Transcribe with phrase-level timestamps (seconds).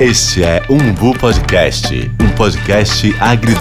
[0.00, 3.54] Este é Umbu Podcast, um podcast agri...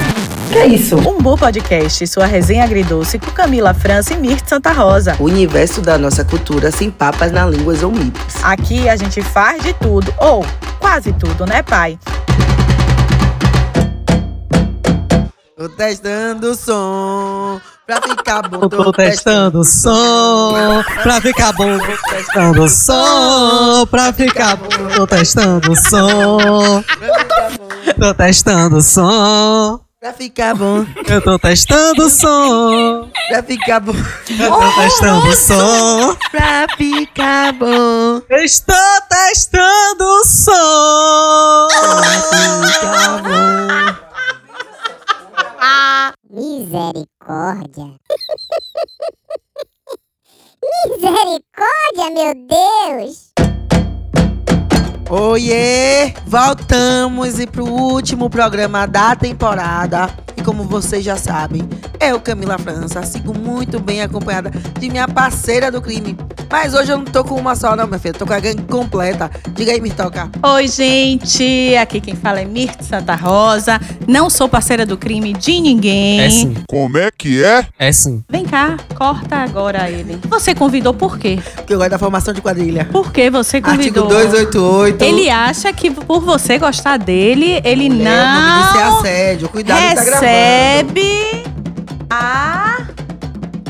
[0.51, 0.97] Que é isso?
[0.97, 5.15] Umbu Podcast, sua resenha agridoce com Camila França e Mirth Santa Rosa.
[5.19, 8.43] O universo da nossa cultura sem papas na línguas ou mitos.
[8.43, 10.43] Aqui a gente faz de tudo, ou
[10.79, 11.99] quase tudo, né, pai?
[15.55, 18.69] Tô testando o som pra ficar bom.
[18.69, 21.77] Tô, testando o som pra ficar bom.
[21.77, 24.67] Tô testando o som pra ficar bom.
[24.95, 26.83] Tô testando o som.
[27.99, 29.79] Tô testando o som.
[29.99, 33.09] Pra ficar bom, Eu tô testando o som.
[33.29, 33.93] pra ficar bom,
[34.37, 36.17] Eu tô testando o som.
[36.29, 38.75] pra ficar bom, Estou
[39.09, 41.67] testando o som.
[41.69, 43.93] pra ficar bom.
[46.29, 47.12] Misericórdia.
[50.89, 53.31] Misericórdia, meu Deus!
[55.15, 56.11] Oiê!
[56.25, 60.09] Voltamos e pro último programa da temporada.
[60.35, 65.71] E como vocês já sabem, eu, Camila França, sigo muito bem acompanhada de minha parceira
[65.71, 66.17] do crime.
[66.51, 68.13] Mas hoje eu não tô com uma só, não, minha filha.
[68.13, 69.29] Tô com a gangue completa.
[69.55, 70.29] Diga aí, Mirtoca.
[70.43, 71.75] Oi, gente.
[71.75, 73.79] Aqui quem fala é Mirta Santa Rosa.
[74.07, 76.21] Não sou parceira do crime de ninguém.
[76.21, 76.55] É sim.
[76.69, 77.65] Como é que é?
[77.79, 78.23] É sim.
[78.29, 80.19] Vem cá, corta agora ele.
[80.27, 81.39] Você convidou por quê?
[81.55, 82.85] Porque eu gosto da formação de quadrilha.
[82.85, 84.03] Por que você convidou?
[84.03, 85.02] Artigo 288.
[85.05, 88.61] Então, ele acha que por você gostar dele, ele mulher, não.
[88.69, 91.43] Isso é assédio, cuidado, tá recebe
[92.07, 92.77] tá a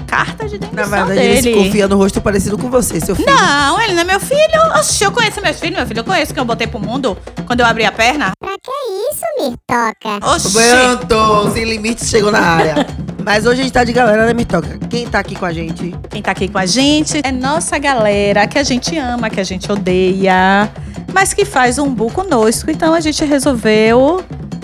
[0.05, 1.33] carta de demissão Na verdade, dele.
[1.33, 3.27] ele se confia no rosto parecido com você, seu filho.
[3.27, 4.77] Não, ele não é meu filho.
[4.77, 5.99] Oxi, eu conheço meus filhos, meu filho.
[6.01, 8.31] Eu conheço que eu botei pro mundo quando eu abri a perna.
[8.39, 8.71] Pra que
[9.11, 10.33] isso, Mirtoca?
[10.35, 10.53] Oxi.
[10.53, 12.85] Pronto, Sem Limites chegou na área.
[13.25, 14.77] Mas hoje a gente tá de galera, né, Mirtoca?
[14.89, 15.95] Quem tá aqui com a gente?
[16.09, 19.43] Quem tá aqui com a gente é nossa galera que a gente ama, que a
[19.43, 20.69] gente odeia
[21.13, 22.71] mas que faz um bu conosco.
[22.71, 24.23] Então a gente resolveu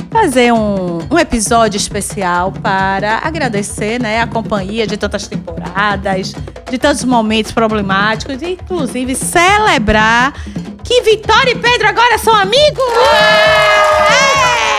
[0.09, 6.33] fazer um, um episódio especial para agradecer né, a companhia de tantas temporadas,
[6.69, 10.33] de tantos momentos problemáticos e, inclusive, celebrar
[10.83, 12.83] que Vitória e Pedro agora são amigos!
[14.75, 14.78] É!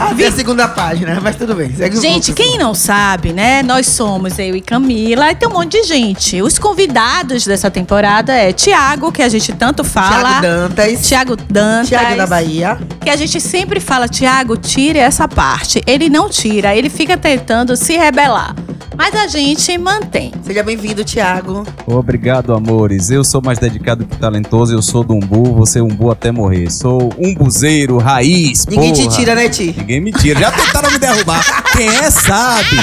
[0.00, 1.74] Abre a segunda página, mas tudo bem.
[1.74, 3.62] Segue Gente, quem não sabe, né?
[3.62, 6.40] Nós somos eu e Camila e tem um monte de gente.
[6.40, 10.40] Os convidados dessa temporada é Tiago, que a gente tanto fala.
[10.40, 11.06] Thiago Dantas.
[11.06, 11.88] Tiago Dantas.
[11.90, 12.78] Thiago da Bahia.
[13.02, 15.82] Que a gente sempre fala, Tiago, tire essa parte.
[15.86, 18.54] Ele não tira, ele fica tentando se rebelar.
[19.00, 20.30] Mas a gente mantém.
[20.44, 21.66] Seja bem-vindo, Thiago.
[21.86, 23.10] Obrigado, amores.
[23.10, 24.74] Eu sou mais dedicado que talentoso.
[24.74, 26.70] Eu sou do Umbu, você é Umbu até morrer.
[26.70, 29.16] Sou umbuzeiro, raiz, Ninguém te porra.
[29.16, 29.74] tira, né, Ti?
[29.74, 30.40] Ninguém me tira.
[30.40, 31.42] Já tentaram me derrubar.
[31.72, 32.76] Quem é, sabe.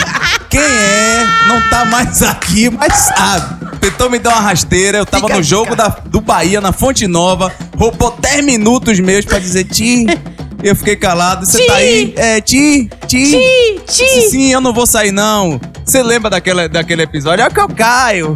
[0.49, 3.67] Quem é, não tá mais aqui, mas sabe.
[3.79, 4.97] Tentou me dar uma rasteira.
[4.97, 7.53] Eu tava Fica no jogo da, do Bahia, na Fonte Nova.
[7.77, 10.07] Roubou 10 minutos meus pra dizer ti.
[10.67, 11.45] Eu fiquei calado.
[11.45, 12.13] Você tá aí?
[12.17, 13.25] É, ti, ti.
[13.25, 14.21] Ti, Sim, ti.
[14.29, 15.61] sim, eu não vou sair, não.
[15.85, 17.45] Você lembra daquele, daquele episódio?
[17.45, 18.35] É que eu caio.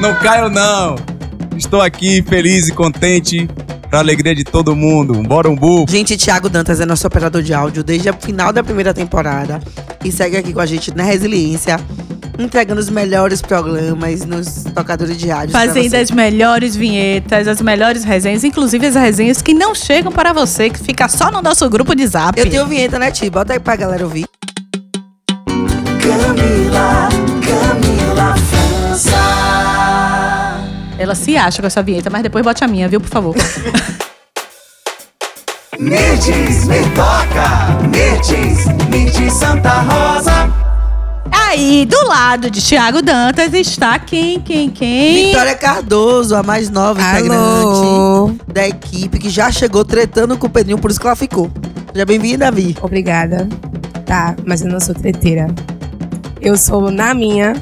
[0.00, 0.96] não caio, não.
[1.56, 3.48] Estou aqui feliz e contente
[3.88, 5.14] pra alegria de todo mundo.
[5.22, 5.86] Bora, Umbu.
[5.88, 9.60] Gente, Thiago Dantas é nosso operador de áudio desde o final da primeira temporada.
[10.04, 11.78] E segue aqui com a gente na Resiliência,
[12.38, 15.52] entregando os melhores programas nos tocadores de rádio.
[15.52, 20.70] Fazendo as melhores vinhetas, as melhores resenhas, inclusive as resenhas que não chegam para você,
[20.70, 22.38] que fica só no nosso grupo de zap.
[22.38, 23.30] Eu tenho vinheta, né, Ti?
[23.30, 24.26] Bota aí pra galera ouvir.
[26.02, 27.08] Camila,
[27.40, 29.16] Camila França.
[30.98, 33.34] Ela se acha com essa vinheta, mas depois bote a minha, viu, por favor.
[35.78, 37.82] Mirtes, me toca!
[37.88, 40.63] Mirtes, Mirtes Santa Rosa!
[41.36, 45.26] Aí, do lado de Tiago Dantas está quem, quem, quem?
[45.26, 50.78] Vitória Cardoso, a mais nova integrante da equipe, que já chegou tretando com o Pedrinho,
[50.78, 51.50] por isso que ela ficou.
[51.92, 52.76] Seja bem-vinda, Vi.
[52.80, 53.48] Obrigada.
[54.06, 55.48] Tá, mas eu não sou treteira.
[56.40, 57.54] Eu sou na minha.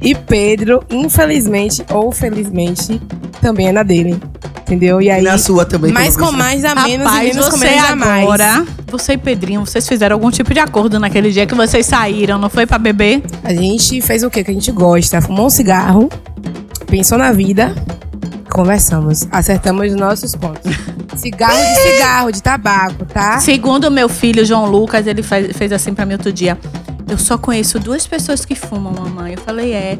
[0.00, 3.00] E Pedro, infelizmente ou felizmente,
[3.40, 4.20] também é na dele.
[4.62, 5.00] Entendeu?
[5.00, 5.20] E aí.
[5.20, 5.90] E na sua também.
[5.92, 8.22] mais com mais a menos e Rapaz, menos com você menos a mais.
[8.24, 12.38] agora, você e Pedrinho, vocês fizeram algum tipo de acordo naquele dia que vocês saíram,
[12.38, 13.22] não foi pra beber?
[13.42, 14.44] A gente fez o quê?
[14.44, 15.22] Que a gente gosta.
[15.22, 16.10] Fumou um cigarro,
[16.86, 17.74] pensou na vida,
[18.50, 19.26] conversamos.
[19.30, 20.70] Acertamos os nossos pontos.
[21.16, 23.40] Cigarro de cigarro, de tabaco, tá?
[23.40, 26.56] Segundo meu filho, João Lucas, ele faz- fez assim pra mim outro dia.
[27.08, 29.34] Eu só conheço duas pessoas que fumam, mamãe.
[29.34, 29.98] Eu falei, é.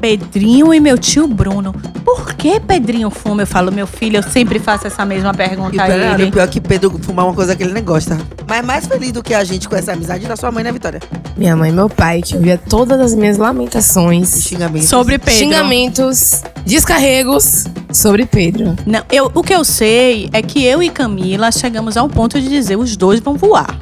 [0.00, 1.74] Pedrinho e meu tio Bruno.
[2.04, 3.42] Por que Pedrinho fuma?
[3.42, 6.24] Eu falo, meu filho, eu sempre faço essa mesma E pergunta a pera, ele.
[6.24, 8.18] o pior é que Pedro fumar uma coisa que ele nem gosta.
[8.48, 11.00] Mas mais feliz do que a gente com essa amizade da sua mãe, né, Vitória?
[11.36, 14.86] Minha mãe e meu pai, que ouvia todas as minhas lamentações, Xingamento.
[14.86, 15.34] Sobre Pedro.
[15.38, 18.74] xingamentos, descarregos sobre Pedro.
[18.86, 22.48] Não, eu, o que eu sei é que eu e Camila chegamos ao ponto de
[22.48, 23.76] dizer os dois vão voar.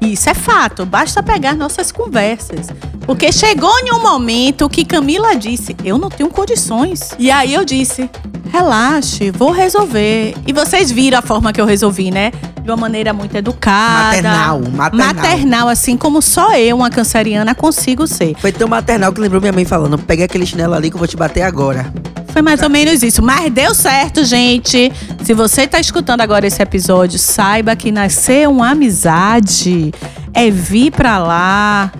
[0.00, 2.68] Isso é fato, basta pegar nossas conversas.
[3.04, 7.10] Porque chegou em um momento que Camila disse: Eu não tenho condições.
[7.18, 8.08] E aí eu disse:
[8.52, 10.34] Relaxe, vou resolver.
[10.46, 12.32] E vocês viram a forma que eu resolvi, né?
[12.62, 14.16] De uma maneira muito educada.
[14.16, 15.14] Maternal, maternal.
[15.14, 18.34] Maternal, assim como só eu, uma canceriana, consigo ser.
[18.38, 21.08] Foi tão maternal que lembrou minha mãe falando: pega aquele chinelo ali que eu vou
[21.08, 21.92] te bater agora.
[22.38, 23.20] Foi mais ou menos isso.
[23.20, 24.92] Mas deu certo, gente.
[25.24, 29.92] Se você tá escutando agora esse episódio, saiba que nascer uma amizade
[30.32, 31.90] é vir pra lá,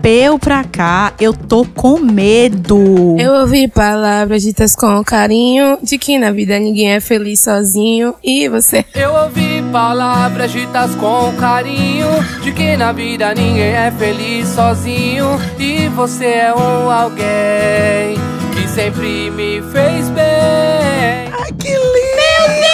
[0.00, 1.12] peu pra cá.
[1.18, 3.16] Eu tô com medo.
[3.18, 8.14] Eu ouvi palavras ditas com carinho de que na vida ninguém é feliz sozinho.
[8.22, 8.84] E você?
[8.94, 12.06] Eu ouvi palavras ditas com carinho
[12.42, 15.26] De que na vida ninguém é feliz sozinho
[15.58, 18.37] E você é um alguém
[18.78, 22.68] sempre me fez bem Ai, que lindo!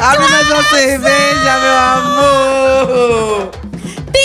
[0.00, 3.63] Abre mais uma cerveja, meu amor!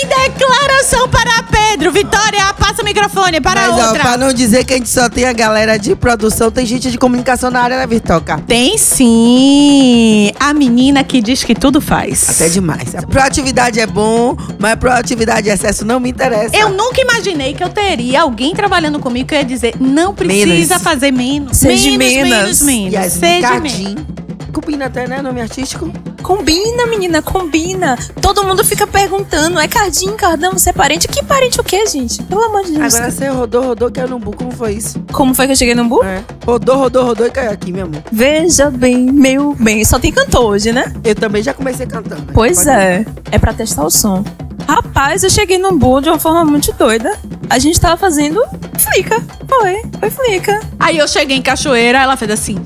[0.10, 1.92] Declaração para Pedro.
[1.92, 4.02] Vitória, passa o microfone para Mas, ó, outra.
[4.02, 6.98] pra não dizer que a gente só tem a galera de produção, tem gente de
[6.98, 8.40] comunicação na área, né, Virtoca?
[8.48, 10.32] Tem sim.
[10.40, 12.30] A menina que diz que tudo faz.
[12.30, 12.96] Até demais.
[12.96, 16.56] A proatividade é bom, mas proatividade e excesso não me interessa.
[16.56, 20.84] Eu nunca imaginei que eu teria alguém trabalhando comigo que ia dizer não precisa Menos.
[20.84, 21.58] fazer menos.
[21.58, 22.30] Seja menos, menos.
[22.30, 22.94] menos, menos.
[22.94, 24.19] Yasmin Seja menos.
[24.52, 25.22] Combina até, né?
[25.22, 25.92] Nome artístico.
[26.22, 27.98] Combina, menina, combina.
[28.22, 31.08] Todo mundo fica perguntando, é Cardim, Cardão, você é parente?
[31.08, 32.22] Que parente o quê, gente?
[32.24, 32.94] Pelo amor de Deus.
[32.96, 34.36] Agora você rodou, rodou, caiu no bu.
[34.36, 35.00] Como foi isso?
[35.12, 36.04] Como foi que eu cheguei no Bu?
[36.04, 36.24] É.
[36.46, 38.04] Rodou, rodou, rodou e caiu aqui, meu amor.
[38.12, 39.84] Veja bem, meu bem.
[39.86, 40.94] Só tem cantor hoje, né?
[41.04, 42.22] Eu também já comecei cantando.
[42.22, 42.32] né?
[42.34, 43.06] Pois Pode é.
[43.32, 44.24] É pra testar o som.
[44.68, 47.18] Rapaz, eu cheguei no Bu de uma forma muito doida.
[47.50, 48.40] A gente tava fazendo
[48.78, 49.20] flica.
[49.48, 50.60] Foi, foi flica.
[50.80, 52.58] Aí eu cheguei em Cachoeira, ela fez assim: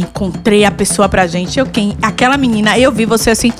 [0.00, 1.58] encontrei a pessoa pra gente.
[1.58, 1.96] Eu quem?
[2.02, 3.52] Aquela menina, eu vi você assim,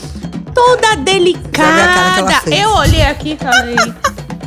[0.54, 2.54] toda delicada.
[2.54, 3.76] Eu olhei aqui e falei: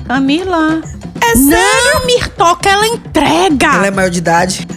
[0.08, 0.82] Camila.
[1.22, 3.68] É não, Mirtoca, ela entrega.
[3.76, 4.68] Ela é maior de idade.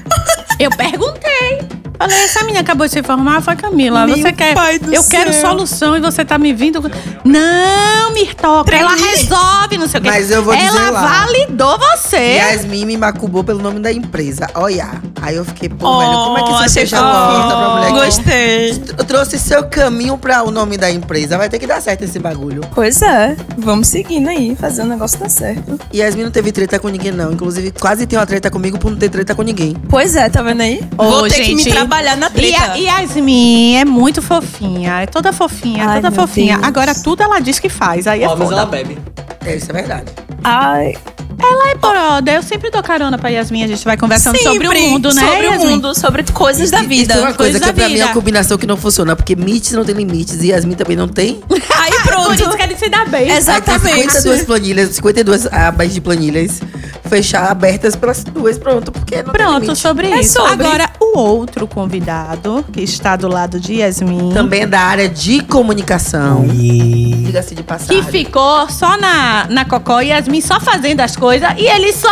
[0.58, 1.75] Eu perguntei.
[1.98, 4.06] Falei, essa menina acabou de se formar, foi Camila.
[4.06, 4.54] Meu você quer.
[4.54, 5.50] pai do eu quero céu.
[5.50, 6.82] solução e você tá me vindo.
[6.82, 6.88] com-
[7.24, 10.08] Não, Mirtoca, ela resolve, não sei o quê.
[10.10, 11.00] Mas eu vou dizer Ela lá.
[11.06, 12.36] validou você.
[12.36, 14.46] Yasmin me macubou pelo nome da empresa.
[14.54, 14.88] Olha.
[15.22, 17.68] Aí eu fiquei, pô, Oh, velho, como é que você achei fecha a porta pra
[17.70, 18.84] mulher que Gostei.
[18.98, 21.36] Eu trouxe seu caminho pra o nome da empresa.
[21.38, 22.60] Vai ter que dar certo esse bagulho.
[22.74, 23.34] Pois é.
[23.58, 25.80] Vamos seguindo aí, fazer o negócio dar certo.
[25.92, 27.32] E Yasmin não teve treta com ninguém, não.
[27.32, 29.76] Inclusive, quase tem uma treta comigo por não ter treta com ninguém.
[29.88, 30.80] Pois é, tá vendo aí?
[30.96, 31.72] Ô, Vou ter que me gente.
[31.86, 32.72] Trabalhar na E treta.
[32.72, 35.02] a Yasmin é muito fofinha.
[35.02, 36.56] É toda fofinha, Ai, toda fofinha.
[36.56, 36.66] Deus.
[36.68, 38.06] Agora tudo ela diz que faz.
[38.06, 38.60] Aí é Ó, mas foda.
[38.60, 38.98] ela bebe.
[39.44, 40.06] É, isso é verdade.
[40.42, 40.94] Ai,
[41.38, 43.62] Ai, brother, eu sempre dou carona pra Yasmin.
[43.64, 45.70] A gente vai conversando sobre o sempre mundo, né, Sobre o Yasmin?
[45.70, 47.12] mundo, sobre coisas da E- e vida.
[47.14, 48.06] tem uma coisa coisas que da pra mim é vida.
[48.06, 49.14] uma combinação que não funciona.
[49.14, 51.40] Porque Mitch não tem limites e Yasmin também não tem.
[51.78, 52.34] Aí Por pronto.
[52.34, 53.30] isso que ele se dá bem.
[53.30, 53.82] Aí Exatamente.
[53.82, 56.60] tem 52 planilhas, 52 abas de planilhas.
[57.08, 58.90] Fechar abertas pelas duas, pronto.
[58.92, 60.34] Porque não tem Pronto, sobre É isso.
[60.34, 60.52] sobre.
[60.66, 65.40] Agora, o outro convidado, que está do lado de Yasmin, Também é da área de
[65.42, 66.44] comunicação.
[66.52, 67.22] E...
[67.26, 68.02] Diga-se de passagem.
[68.02, 72.08] que ficou só na, na Cocó e Yasmin só fazendo as coisas e ele só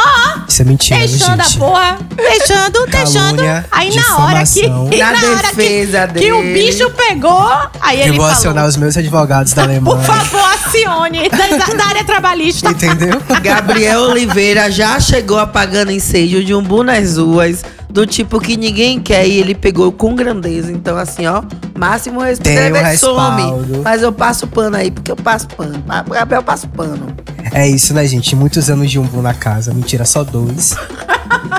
[0.49, 1.58] Isso é mentira, viu, deixando a gente?
[1.58, 3.43] porra, deixando, deixando.
[3.70, 4.61] Aí na hora que.
[4.64, 4.69] e
[4.99, 6.55] Na na hora defesa que, que o dele.
[6.67, 7.48] bicho pegou,
[7.81, 8.32] aí Eu ele vou falou.
[8.32, 9.96] acionar os meus advogados da Alemanha.
[9.96, 12.70] Por favor, acione da, da área trabalhista.
[12.74, 13.20] Entendeu?
[13.43, 19.00] Gabriel Oliveira já chegou apagando incêndio de um bu nas ruas, do tipo que ninguém
[19.00, 20.70] quer e ele pegou com grandeza.
[20.72, 21.43] Então, assim, ó,
[21.79, 22.58] máximo respeito.
[22.58, 23.43] Ele some,
[23.82, 25.81] mas eu passo pano aí, porque eu passo pano.
[25.82, 27.06] Pa- Gabriel, eu passo pano.
[27.53, 28.34] É isso, né, gente?
[28.34, 29.72] Muitos anos de umbu na casa.
[29.72, 30.74] Mentira, só dois.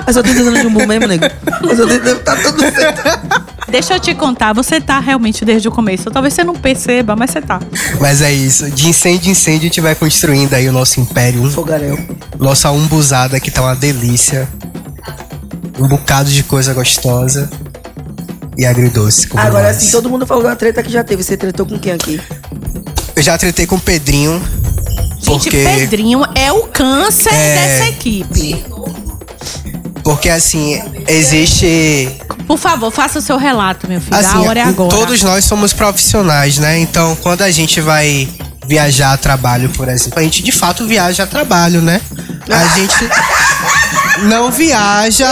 [0.06, 1.24] Mas eu tô tentando de um bu mesmo, nego.
[1.24, 3.02] Eu tô tentando, tá tudo certo.
[3.68, 6.10] Deixa eu te contar, você tá realmente desde o começo.
[6.10, 7.60] Talvez você não perceba, mas você tá.
[8.00, 8.70] Mas é isso.
[8.70, 11.50] De incêndio em incêndio, a gente vai construindo aí o nosso império.
[11.50, 11.98] Fogarel.
[12.38, 14.48] Nossa umbuzada que tá uma delícia.
[15.78, 17.50] Um bocado de coisa gostosa.
[18.56, 19.26] E agridoce.
[19.26, 21.22] como Agora, assim, todo mundo falou da treta que já teve.
[21.22, 22.20] Você tretou com quem aqui?
[23.14, 24.40] Eu já tretei com o Pedrinho.
[25.18, 27.54] Gente, Porque, Pedrinho é o câncer É.
[27.78, 28.64] dessa equipe.
[30.04, 32.16] porque assim, existe
[32.46, 34.16] Por favor, faça o seu relato, meu filho.
[34.16, 34.90] Assim, a hora é agora.
[34.90, 36.78] todos nós somos profissionais, né?
[36.78, 38.28] Então, quando a gente vai
[38.66, 42.00] viajar a trabalho, por exemplo, a gente de fato viaja a trabalho, né?
[42.50, 42.94] A gente.
[44.24, 45.26] não viaja.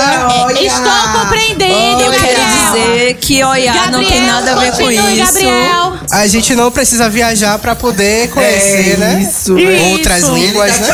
[0.60, 2.72] Estou compreendendo, Eu quero Gabriel.
[2.72, 5.16] dizer que Oiá não tem nada a ver com isso.
[5.34, 5.94] Gabriel.
[6.10, 9.22] A gente não precisa viajar pra poder conhecer, né?
[9.22, 9.54] Isso,
[9.90, 10.34] Outras Isso.
[10.34, 10.88] línguas, né?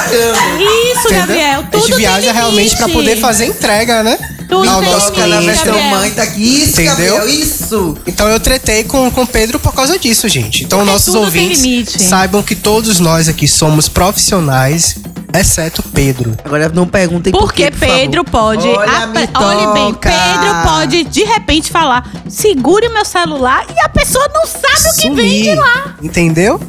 [0.58, 1.18] Isso, Entendeu?
[1.20, 1.60] Gabriel.
[1.60, 3.04] a Tudo gente viaja tem realmente pra limite.
[3.08, 4.18] poder fazer entrega, né?
[4.50, 5.90] Tudo tem nosso limite, versão Gabriel.
[5.90, 6.62] mãe, tá aqui.
[6.62, 7.16] Isso, Entendeu?
[7.18, 7.96] Gabriel, isso.
[8.06, 10.64] Então eu tretei com com o Pedro por causa disso, gente.
[10.64, 14.96] Então Porque nossos ouvintes saibam que todos nós aqui somos profissionais,
[15.34, 16.36] exceto Pedro.
[16.44, 17.94] Agora não perguntem por Porque quê, por favor.
[17.96, 18.68] Pedro pode.
[18.68, 19.94] Olha, Olhe bem.
[19.94, 25.00] Pedro pode de repente falar: segure o meu celular e a pessoa não sabe o
[25.00, 25.94] que vem de Sumir, lá.
[26.02, 26.60] Entendeu?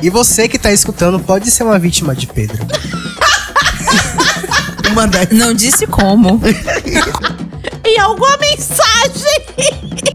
[0.00, 2.58] E você que tá escutando pode ser uma vítima de Pedro.
[4.92, 5.36] Uma dessas.
[5.36, 6.40] Não disse como.
[7.84, 9.42] E alguma mensagem.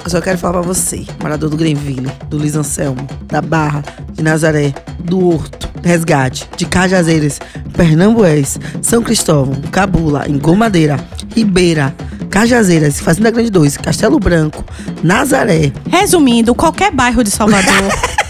[0.04, 4.24] Eu só quero falar pra você, morador do Greenville, do Luiz Anselmo, da Barra, de
[4.24, 7.40] Nazaré, do Horto, Resgate, de Cajazeiras,
[7.76, 10.98] Pernambués, São Cristóvão, Cabula, Engomadeira,
[11.36, 11.94] Ribeira,
[12.30, 14.64] Cajazeiras, Fazenda Grande 2, Castelo Branco,
[15.04, 15.72] Nazaré.
[15.90, 17.92] Resumindo, qualquer bairro de Salvador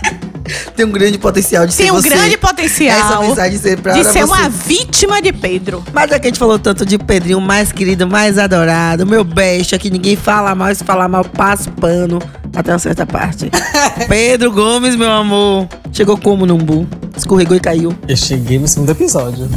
[0.76, 2.10] Tem um grande potencial de tem ser um você.
[2.10, 4.24] grande potencial Essa mensagem ser pra de ser você.
[4.24, 5.84] uma vítima de Pedro.
[5.94, 9.78] Mas já que a gente falou tanto de Pedrinho, mais querido, mais adorado, meu besta,
[9.78, 12.20] que ninguém fala mal, se falar mal, passa pano
[12.56, 13.50] até uma certa parte.
[14.08, 16.88] Pedro Gomes, meu amor, chegou como num bu?
[17.16, 17.96] Escorregou e caiu.
[18.08, 19.48] Eu cheguei no segundo episódio.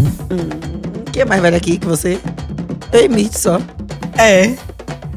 [1.13, 2.19] Quem é mais velho aqui que você?
[2.93, 3.61] Eu emite só.
[4.17, 4.53] É.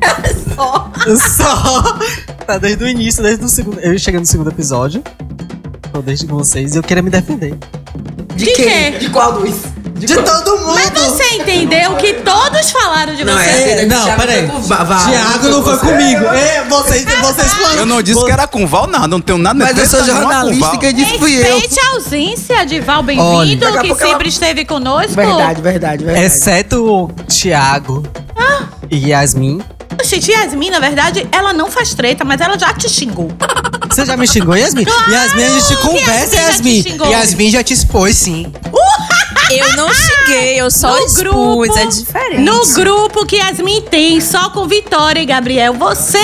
[0.55, 0.91] Só.
[1.17, 1.97] Só.
[2.45, 3.79] Tá desde o início, desde o segundo.
[3.79, 5.01] Eu cheguei no segundo episódio.
[5.93, 7.55] Tô desde com vocês e eu queria me defender.
[8.35, 8.65] De, De quem?
[8.93, 8.97] quê?
[8.97, 9.53] De qual dos?
[9.93, 10.73] De todo mundo!
[10.73, 13.43] Mas você entendeu que todos falaram de Não, você.
[13.49, 14.45] é, É, não, Thiago peraí.
[14.47, 15.85] Va- Val, Tiago não foi você.
[15.85, 16.25] comigo.
[16.25, 17.77] É, vocês, vocês falaram.
[17.77, 19.07] Eu não disse que era com Val, nada.
[19.07, 21.43] Não tenho nada Mas eu sou com jornalista que disse fui eu.
[21.59, 23.03] Respeite a ausência de Val.
[23.03, 25.13] Bem-vindo, que sempre ela- esteve conosco.
[25.13, 26.25] Verdade, verdade, verdade.
[26.25, 28.03] Exceto o Thiago
[28.89, 29.61] e Yasmin.
[30.03, 33.29] Gente, Yasmin, na verdade, ela não faz treta, mas ela já te xingou.
[33.93, 34.85] Você já me xingou, Yasmin?
[35.09, 37.11] Yasmin, a gente conversa, Yasmin já te Yasmin.
[37.11, 38.51] Yasmin já te expôs, sim.
[39.51, 42.41] Eu não xinguei, eu só No expus, grupo- é diferente.
[42.41, 46.17] No grupo que Yasmin tem, só com Vitória e Gabriel, você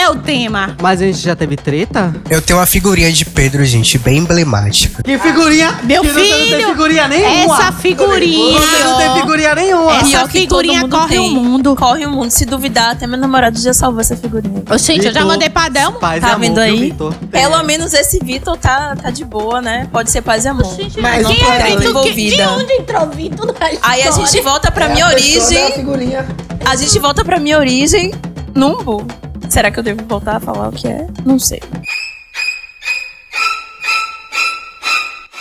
[0.00, 0.76] é o tema.
[0.80, 2.14] Mas a gente já teve treta?
[2.28, 5.02] Eu tenho uma figurinha de Pedro, gente, bem emblemática.
[5.02, 5.78] Que figurinha?
[5.82, 7.54] Meu que Você não filho, tem figurinha nenhuma.
[7.58, 8.60] Essa figurinha.
[8.60, 9.96] Você não tem figurinha nenhuma.
[9.96, 11.18] Essa figurinha corre tem.
[11.18, 11.76] o mundo.
[11.76, 12.30] Corre o mundo.
[12.30, 14.62] Se duvidar, até meu namorado já salvou essa figurinha.
[14.70, 15.92] Ô, gente, eu já Vitor, mandei padrão.
[15.94, 16.80] Paz e Tá amor, vendo aí?
[16.90, 17.14] Vitor?
[17.30, 19.88] Pelo menos esse Vitor tá, tá de boa, né?
[19.92, 20.74] Pode ser paz e amor.
[20.76, 21.76] Gente, Mas quem não é.
[21.76, 22.02] Vitor?
[22.04, 23.52] Que- De onde entrou Vitor na
[23.82, 24.26] Aí a história?
[24.26, 25.72] gente volta pra É minha a pessoa da origem.
[25.74, 26.26] figurinha.
[26.64, 28.12] A gente volta pra minha origem
[28.54, 29.06] num bu.
[29.50, 31.06] Será que eu devo voltar a falar o que é?
[31.26, 31.60] Não sei.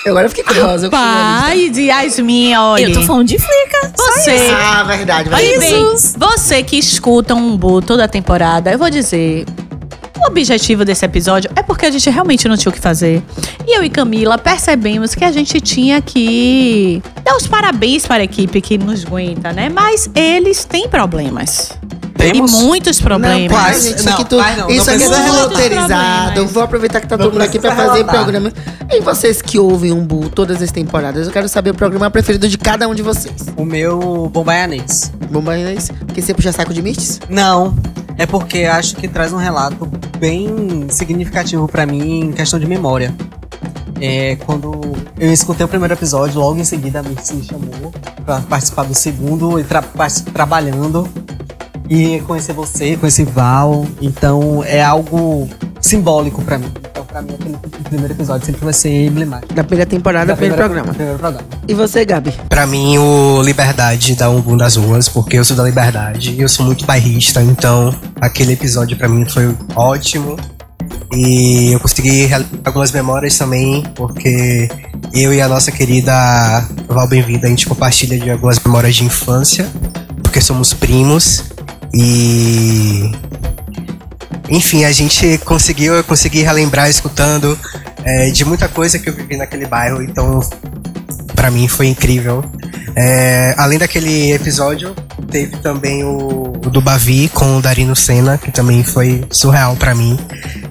[0.05, 0.87] Agora eu fiquei curiosa.
[0.87, 1.41] eu fiquei curiosa.
[1.41, 2.85] Pai de Yasmin, olha.
[2.85, 3.93] Eu tô falando de flica.
[3.95, 4.49] Você.
[4.51, 9.45] Ah, verdade, Olha bem, você que escuta um Bu toda a temporada, eu vou dizer.
[10.21, 13.23] O objetivo desse episódio é porque a gente realmente não tinha o que fazer.
[13.65, 18.25] E eu e Camila percebemos que a gente tinha que dar os parabéns para a
[18.25, 19.69] equipe que nos aguenta, né?
[19.69, 21.71] Mas eles têm problemas.
[22.19, 22.53] Temos?
[22.53, 23.41] E muitos problemas.
[23.41, 23.83] Não, Quais?
[23.83, 25.39] gente, isso Não, aqui, quais não, isso aqui é relatar.
[25.49, 26.47] roteirizado.
[26.47, 28.23] Vou aproveitar que tá todo mundo aqui pra precisa fazer relatar.
[28.23, 28.53] programa.
[28.91, 32.47] E vocês que ouvem um Bu todas as temporadas, eu quero saber o programa preferido
[32.47, 33.45] de cada um de vocês.
[33.55, 35.11] O meu bombaianês.
[35.31, 35.89] Bombaianês?
[36.05, 37.19] Porque você puxa saco de mists?
[37.29, 37.75] Não,
[38.17, 43.13] é porque acho que traz um relato bem significativo pra mim em questão de memória.
[44.01, 44.79] É, quando
[45.19, 47.91] eu escutei o primeiro episódio, logo em seguida a Mirtz me chamou
[48.25, 49.81] pra participar do segundo e tra
[50.33, 51.07] trabalhando.
[51.89, 53.85] E conhecer você, conhecer Val.
[54.01, 55.49] Então é algo
[55.81, 56.71] simbólico pra mim.
[56.91, 59.53] Então, pra mim, aquele primeiro episódio sempre vai ser emblemático.
[59.53, 60.93] Da primeira temporada, Da primeiro primeira- programa.
[60.93, 61.47] Primeiro programa.
[61.67, 62.31] E você, Gabi?
[62.47, 66.41] Pra mim, o Liberdade dá um boom nas ruas, porque eu sou da Liberdade e
[66.41, 70.35] eu sou muito bairrista, então aquele episódio pra mim foi ótimo.
[71.11, 72.29] E eu consegui
[72.63, 74.69] algumas memórias também, porque
[75.13, 76.13] eu e a nossa querida
[76.87, 79.65] Val Bem-vinda, a gente compartilha de algumas memórias de infância,
[80.21, 81.43] porque somos primos.
[81.93, 83.11] E.
[84.49, 87.57] Enfim, a gente conseguiu, eu consegui relembrar escutando
[88.03, 90.41] é, de muita coisa que eu vivi naquele bairro, então
[91.39, 92.43] Pra mim foi incrível.
[92.97, 94.93] É, além daquele episódio,
[95.31, 99.95] teve também o, o do Bavi com o Darino Senna, que também foi surreal pra
[99.95, 100.19] mim.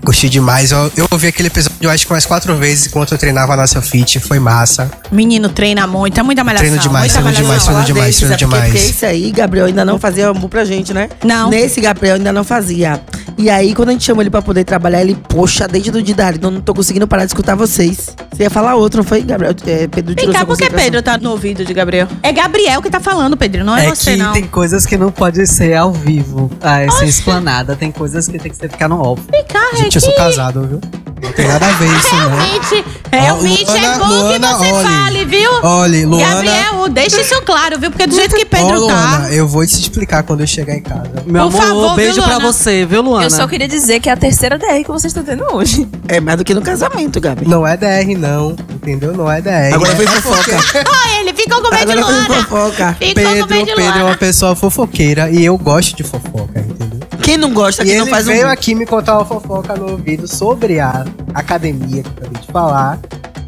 [0.02, 0.72] Gostei demais.
[0.72, 3.66] Eu, eu ouvi aquele episódio, eu acho que umas quatro vezes enquanto eu treinava na
[3.66, 4.90] Fit, foi massa.
[5.10, 6.66] Menino treina muito, é muita malhação.
[6.66, 8.64] Treino demais, treino demais, treino demais, treino demais.
[8.72, 11.08] Porque esse aí, Gabriel ainda não fazia amor pra gente, né?
[11.24, 11.50] Não.
[11.50, 13.00] Nesse Gabriel ainda não fazia.
[13.36, 16.14] E aí, quando a gente chama ele pra poder trabalhar, ele, poxa, desde o dia
[16.14, 18.14] da então não tô conseguindo parar de escutar vocês.
[18.32, 19.54] Você ia falar outro, não foi, Gabriel?
[19.66, 20.84] É, Pedro Vem tirou cá, sua por que concentração.
[20.84, 22.06] Pedro tá no ouvido de Gabriel?
[22.22, 24.32] É Gabriel que tá falando, Pedro, não é, É você, que não.
[24.32, 26.50] tem coisas que não pode ser ao vivo.
[26.60, 27.74] Ah, essa explanada.
[27.76, 29.22] Tem coisas que tem que ser ficar no off.
[29.30, 30.80] Vem cá, Gente, eu sou casado, viu?
[31.22, 32.14] Não tem nada a ver isso.
[32.14, 34.84] Realmente, realmente é Luana, bom Luana, que você olhe.
[34.88, 35.50] fale, viu?
[35.62, 36.34] Olhe, Luana.
[36.34, 37.90] Gabriel, deixa isso claro, viu?
[37.90, 39.32] Porque do jeito que Ó, Pedro Luana, tá.
[39.32, 41.10] eu vou te explicar quando eu chegar em casa.
[41.26, 42.52] Meu Por amor, favor, viu, beijo pra Luana?
[42.52, 43.24] você, viu, Luana?
[43.26, 45.88] Eu só queria dizer que é a terceira DR que vocês estão tendo hoje.
[46.08, 47.46] É mais do que no casamento, Gabi.
[47.46, 48.56] Não é DR, não.
[48.74, 49.12] Entendeu?
[49.12, 49.74] Não é DR.
[49.74, 50.56] Agora É foi fofoca.
[50.88, 52.26] Olha, ele ficou com medo de Luana.
[52.26, 52.96] fofoca.
[52.98, 56.60] Ficou com Pedro, medo de Pedro é uma pessoa fofoqueira e eu gosto de fofoca,
[56.60, 56.97] entendeu?
[57.22, 58.32] Quem não gosta, E quem ele não faz um.
[58.32, 62.52] veio aqui me contar uma fofoca no ouvido sobre a academia que eu acabei de
[62.52, 62.98] falar.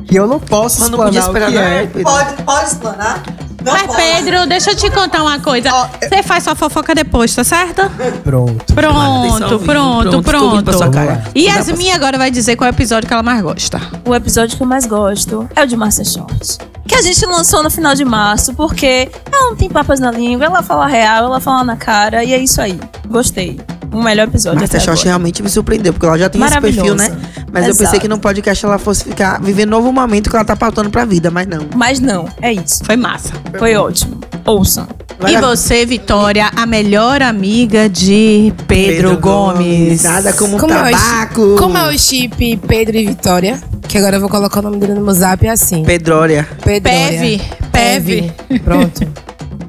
[0.07, 2.03] Que eu não posso Mas não podia explanar o que é.
[2.03, 3.23] Pode, pode explanar?
[3.65, 4.03] Não Mas, pode.
[4.03, 5.71] Pedro, deixa eu te contar uma coisa.
[6.01, 7.83] Você faz sua fofoca depois, tá certo?
[8.25, 8.75] Pronto.
[8.75, 10.91] Pronto, pronto, Pronto, pronto.
[10.91, 11.25] cara.
[11.35, 13.81] E Yasmin agora vai dizer qual é o episódio que ela mais gosta.
[14.07, 16.59] O episódio que eu mais gosto é o de Márcia Short.
[16.87, 20.47] Que a gente lançou no final de março, porque ela não tem papas na língua,
[20.47, 22.81] ela fala real, ela fala na cara, e é isso aí.
[23.07, 23.61] Gostei.
[23.93, 25.09] O melhor episódio Mas até a Xoxa agora.
[25.09, 27.11] realmente me surpreendeu, porque ela já tem esse perfil, né?
[27.53, 28.01] Mas eu pensei Exato.
[28.01, 31.29] que no podcast ela fosse ficar vivendo novo momento que ela tá pautando pra vida,
[31.29, 31.67] mas não.
[31.75, 32.85] Mas não, é isso.
[32.85, 33.33] Foi massa.
[33.59, 34.19] Foi ótimo.
[34.45, 34.87] Ouçam.
[35.19, 40.03] Vai e você, Vitória, a melhor amiga de Pedro, Gomes.
[40.03, 41.51] Nada como, Como é, o tabaco.
[41.53, 43.61] chi- como é o chip Pedro e Vitória?
[43.87, 45.83] Que agora eu vou colocar o nome dele no meu zap assim.
[45.85, 46.49] Pedrória.
[46.65, 47.11] Pedrória.
[47.11, 47.41] Peve.
[47.71, 48.33] Peve.
[48.65, 49.07] Pronto.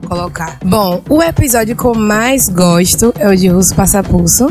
[0.07, 0.57] Colocar.
[0.63, 4.47] Bom, o episódio que eu mais gosto é o de Russo Passapulso.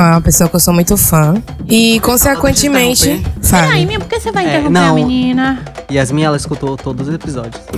[0.00, 1.34] É uma pessoa que eu sou muito fã.
[1.68, 3.22] E, consequentemente.
[3.48, 3.86] Peraí, Fale.
[3.86, 4.90] minha, por que você vai É, interromper não.
[4.90, 5.62] a menina?
[5.90, 7.60] Yasmin, ela escutou todos os episódios.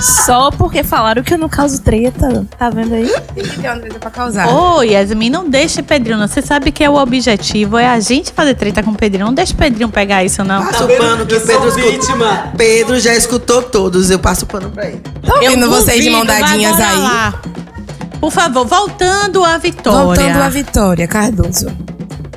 [0.00, 2.44] Só porque falaram que eu não causo treta.
[2.58, 3.10] Tá vendo aí?
[3.34, 4.46] Tem que ter uma coisa pra causar.
[4.48, 6.18] Ô, Yasmin, não deixe Pedrinho.
[6.18, 6.28] não.
[6.28, 9.24] Você sabe que é o objetivo, é a gente fazer treta com o Pedrinho.
[9.26, 10.64] Não deixa o Pedrinho pegar isso, não.
[10.66, 12.26] Passa o pano que o Pedro escutou.
[12.56, 15.00] Pedro já escutou todos, eu passo o pano pra ele.
[15.24, 16.98] Tô Eu vendo vocês de mão dadinhas aí.
[16.98, 17.34] lá.
[18.26, 20.02] Por favor, voltando à Vitória.
[20.04, 21.68] Voltando à Vitória Cardoso.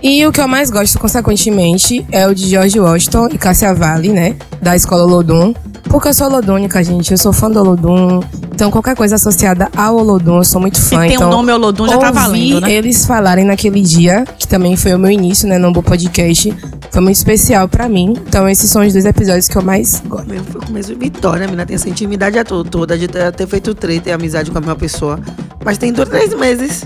[0.03, 4.09] E o que eu mais gosto, consequentemente, é o de George Washington e Cássia Vale,
[4.09, 4.35] né?
[4.61, 5.51] Da escola Olodum.
[5.89, 7.11] Porque eu sou olodônica, gente.
[7.11, 8.21] Eu sou fã do Olodum.
[8.53, 11.01] Então, qualquer coisa associada ao Olodum, eu sou muito Se fã.
[11.01, 12.71] tem então, um nome Olodum, já tá valendo, né?
[12.71, 15.57] eles falarem naquele dia, que também foi o meu início, né?
[15.57, 16.53] No Podcast.
[16.91, 18.13] Foi muito especial pra mim.
[18.27, 20.27] Então, esses são os dois episódios que eu mais gosto.
[20.29, 23.47] Meu, foi começo de Vitória, menina tem essa intimidade a to- toda de ter, ter
[23.47, 25.19] feito treta e amizade com a mesma pessoa.
[25.65, 26.85] Mas tem dois, três meses.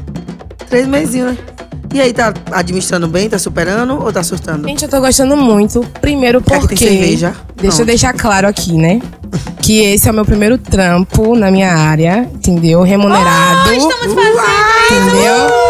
[0.70, 1.38] Três mesinhos, né?
[1.94, 3.30] E aí, tá administrando bem?
[3.30, 4.68] Tá superando ou tá surtando?
[4.68, 5.82] Gente, eu tô gostando muito.
[6.02, 6.76] Primeiro porque.
[6.76, 7.36] tem cerveja?
[7.56, 9.00] Deixa eu deixar claro aqui, né?
[9.62, 12.82] Que esse é o meu primeiro trampo na minha área, entendeu?
[12.82, 13.72] Remunerado.
[13.74, 15.63] Estamos fazendo entendeu?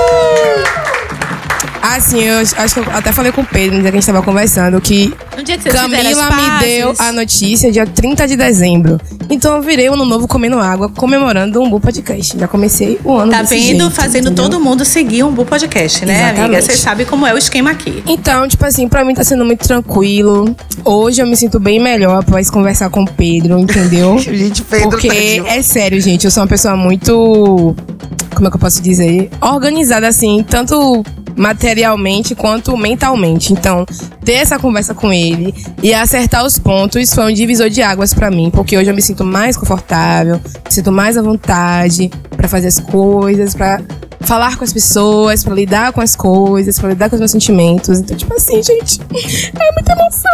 [1.96, 4.08] Assim, eu acho que eu até falei com o Pedro no dia que a gente
[4.08, 9.00] tava conversando que No dia que Camila me deu a notícia dia 30 de dezembro.
[9.30, 12.38] Então eu virei o ano novo comendo água, comemorando um bom podcast.
[12.38, 13.66] Já comecei o ano Tá desse vendo?
[13.66, 14.44] jeito, Fazendo entendeu?
[14.50, 16.34] todo mundo seguir um bom podcast, né, amiga?
[16.58, 16.66] Exatamente.
[16.66, 18.04] Você sabe como é o esquema aqui.
[18.08, 20.56] Então, tipo assim, pra mim tá sendo muito tranquilo.
[20.84, 24.18] Hoje eu me sinto bem melhor após conversar com o Pedro, entendeu?
[24.34, 25.46] Gente, Pedro, Porque tadinho.
[25.48, 27.76] é sério, gente, eu sou uma pessoa muito.
[28.36, 29.30] Como é que eu posso dizer?
[29.42, 31.04] Organizada, assim, tanto
[31.36, 33.54] materialmente quanto mentalmente.
[33.54, 33.86] Então,
[34.24, 38.30] ter essa conversa com ele e acertar os pontos foi um divisor de águas pra
[38.32, 42.68] mim, porque hoje eu me sinto mais confortável, me sinto mais à vontade pra fazer
[42.68, 43.82] as coisas, pra
[44.22, 48.00] falar com as pessoas, pra lidar com as coisas, pra lidar com os meus sentimentos.
[48.00, 50.32] Então, tipo assim, gente, é muita emoção.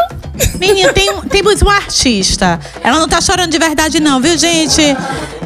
[0.60, 2.60] Menina, tem, um- temos uma artista.
[2.84, 4.82] Ela não tá chorando de verdade, não, viu, gente?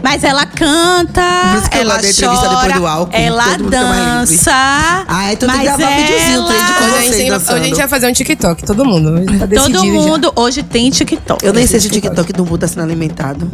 [0.04, 4.52] Mas ela canta, Por isso que ela entrevista chora, depois do álcool, ela dança.
[4.54, 6.54] Ah, tem que mas gravar videozinho, ela...
[6.54, 9.26] trade com Hoje a, gente, hoje a gente vai fazer um TikTok, todo mundo.
[9.26, 9.92] Tá Todo decidido já.
[9.94, 11.46] mundo hoje tem TikTok.
[11.46, 13.50] Eu nem sei se o TikTok do Mu tá sendo alimentado.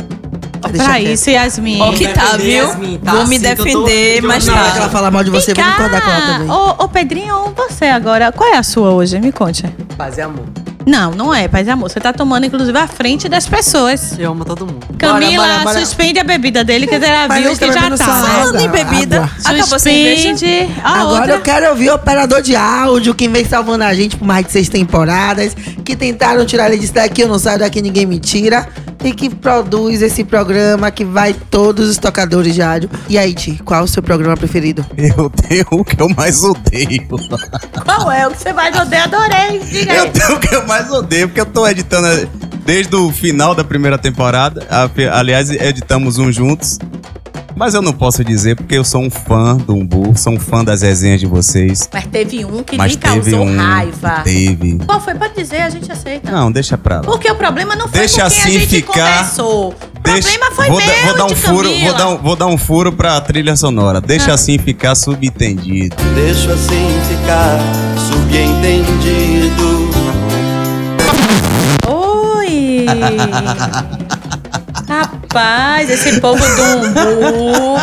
[0.61, 1.13] Pra quieto.
[1.13, 1.81] isso, Yasmin.
[1.81, 2.67] Ó que tá, viu?
[3.03, 4.91] Vou me defender, mas Na hora que ela tá.
[4.91, 6.49] falar mal de você, eu vou concordar com ela também.
[6.49, 9.19] Ô, ô, Pedrinho, você agora, qual é a sua hoje?
[9.19, 9.63] Me conte.
[9.97, 10.45] Paz e amor.
[10.85, 11.89] Não, não é, paz e amor.
[11.89, 14.17] Você tá tomando, inclusive, à frente das pessoas.
[14.17, 14.85] Eu amo todo mundo.
[14.97, 15.79] Camila, bora, bora.
[15.79, 18.05] suspende a bebida dele, que você já Mas viu ele que tá já bebendo tá.
[18.05, 18.39] só né?
[18.39, 19.29] Falando em bebida, água.
[19.45, 20.29] acabou a cerveja.
[20.29, 20.69] Suspende.
[20.83, 21.33] A Agora outra.
[21.33, 24.51] eu quero ouvir o operador de áudio, quem vem salvando a gente por mais de
[24.51, 28.67] seis temporadas, que tentaram tirar ele disso daqui, eu não saio daqui, ninguém me tira,
[29.03, 32.89] e que produz esse programa que vai todos os tocadores de rádio.
[33.07, 34.85] E aí, Ti, qual o seu programa preferido?
[34.97, 37.07] Eu tenho o que eu mais odeio.
[37.85, 39.03] Qual é o que você vai odeio?
[39.03, 39.59] Adorei.
[39.59, 40.11] Diga Eu aí.
[40.11, 42.07] tenho o que eu mais odeio, porque eu tô editando
[42.65, 44.65] desde o final da primeira temporada.
[45.13, 46.77] Aliás, editamos um juntos.
[47.59, 50.63] Mas eu não posso dizer porque eu sou um fã do Umbu, sou um fã
[50.63, 51.89] das resenhas de vocês.
[51.91, 53.57] Mas teve um que Mas lhe teve causou um.
[53.57, 54.21] raiva.
[54.23, 54.77] Teve.
[54.85, 55.13] Qual foi?
[55.15, 56.31] Pode dizer, a gente aceita.
[56.31, 57.01] Não, deixa pra lá.
[57.01, 58.93] Porque o problema não foi Deixa com quem assim a gente ficar.
[59.17, 59.69] conversou.
[59.71, 61.83] O Deixa- problema foi vou, meu vou dar um de furo, Camila.
[61.89, 63.99] vou dar um, vou dar um furo pra trilha sonora.
[63.99, 64.35] Deixa Ah.
[64.35, 65.97] assim ficar subentendido.
[66.15, 67.59] Deixa assim ficar
[68.07, 69.89] subentendido.
[71.89, 72.85] Oi!
[74.89, 77.77] Rapaz, esse povo do umbu.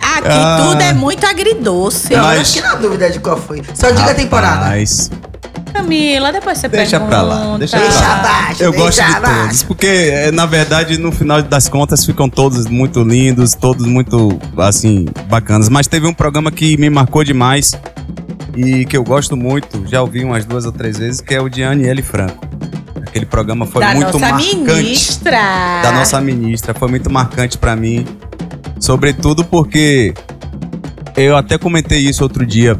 [0.00, 0.60] Aqui Ah.
[0.62, 2.12] tudo é muito agridoce.
[2.14, 3.62] Eu acho que na dúvida de qual foi.
[3.74, 4.66] Só diga a temporada.
[4.66, 5.10] Mas
[5.72, 7.10] Camila, depois você deixa pergunta.
[7.10, 7.58] pra lá.
[7.58, 8.14] Deixa, pra Deixa lá.
[8.20, 9.40] abaixo, Eu deixa gosto de abaixo.
[9.42, 9.62] todos.
[9.64, 15.06] Porque, é, na verdade, no final das contas, ficam todos muito lindos, todos muito, assim,
[15.28, 15.68] bacanas.
[15.68, 17.72] Mas teve um programa que me marcou demais
[18.56, 21.48] e que eu gosto muito, já ouvi umas duas ou três vezes, que é o
[21.48, 22.46] de Aniele Franco.
[23.14, 24.56] Aquele programa foi da muito nossa marcante.
[24.56, 25.38] ministra.
[25.84, 26.74] da nossa ministra.
[26.74, 28.04] Foi muito marcante pra mim.
[28.80, 30.12] Sobretudo porque
[31.16, 32.76] eu até comentei isso outro dia.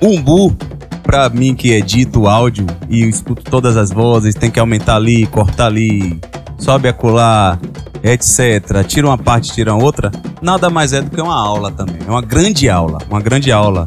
[0.00, 0.56] O Umbu,
[1.02, 5.26] pra mim que edito o áudio e escuto todas as vozes, tem que aumentar ali,
[5.26, 6.20] cortar ali,
[6.56, 7.58] sobe acolá,
[8.04, 8.84] etc.
[8.86, 10.12] Tira uma parte, tira outra.
[10.40, 11.96] Nada mais é do que uma aula também.
[12.06, 13.84] É uma grande aula, uma grande aula.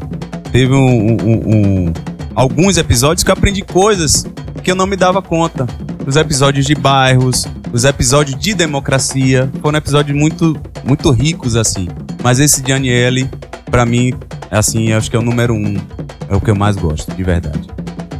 [0.52, 1.42] Teve um- um-
[1.88, 1.92] um-
[2.34, 4.26] alguns episódios que eu aprendi coisas
[4.58, 5.66] que eu não me dava conta.
[6.06, 11.88] Os episódios de bairros, os episódios de democracia, foram episódios muito, muito ricos, assim.
[12.22, 13.28] Mas esse de Aniele,
[13.70, 14.12] pra mim,
[14.50, 15.76] é assim, eu acho que é o número um.
[16.30, 17.68] É o que eu mais gosto, de verdade.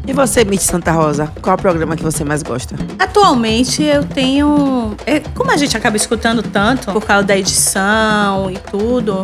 [0.07, 1.31] E você, Mitch Santa Rosa?
[1.43, 2.75] Qual é o programa que você mais gosta?
[2.99, 4.95] Atualmente eu tenho.
[5.05, 9.23] é, Como a gente acaba escutando tanto por causa da edição e tudo,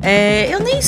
[0.00, 0.78] é, eu nem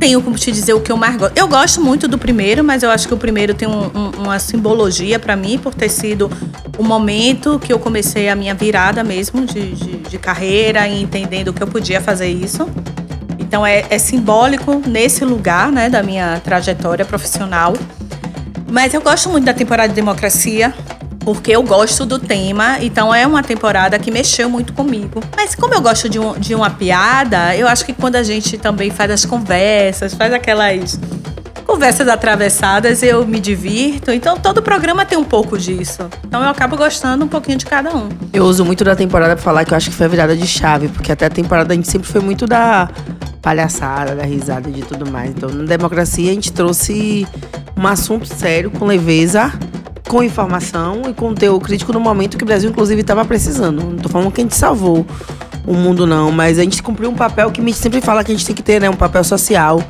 [0.00, 1.36] tenho como te dizer o que eu mais gosto.
[1.36, 4.38] Eu gosto muito do primeiro, mas eu acho que o primeiro tem um- um- uma
[4.38, 6.30] simbologia pra mim, por ter sido
[6.78, 11.52] o momento que eu comecei a minha virada mesmo de, de- de carreira e entendendo
[11.52, 12.66] que eu podia fazer isso.
[13.38, 17.74] Então é, é simbólico nesse lugar, né, da minha trajetória profissional.
[18.70, 20.72] Mas eu gosto muito da temporada de democracia,
[21.20, 25.22] porque eu gosto do tema, então é uma temporada que mexeu muito comigo.
[25.36, 28.56] Mas como eu gosto de, um- de uma piada, eu acho que quando a gente
[28.58, 30.98] também faz as conversas, faz aquelas
[31.66, 34.10] conversas atravessadas, eu me divirto.
[34.10, 36.08] Então todo programa tem um pouco disso.
[36.26, 38.08] Então eu acabo gostando um pouquinho de cada um.
[38.32, 40.46] Eu uso muito da temporada pra falar que eu acho que foi a virada de
[40.46, 42.88] chave, porque até a temporada a gente sempre foi muito da
[43.42, 45.30] palhaçada, da risada e de tudo mais.
[45.30, 47.26] Então, na democracia, a gente trouxe
[47.76, 49.52] um assunto sério, com leveza,
[50.10, 53.80] com informação e conteúdo crítico no momento que o Brasil, inclusive, estava precisando.
[53.80, 55.06] Não tô falando que a gente salvou
[55.64, 58.32] o mundo, não, mas a gente cumpriu um papel que a gente sempre fala que
[58.32, 58.90] a gente tem que ter, né?
[58.90, 59.80] Um papel social.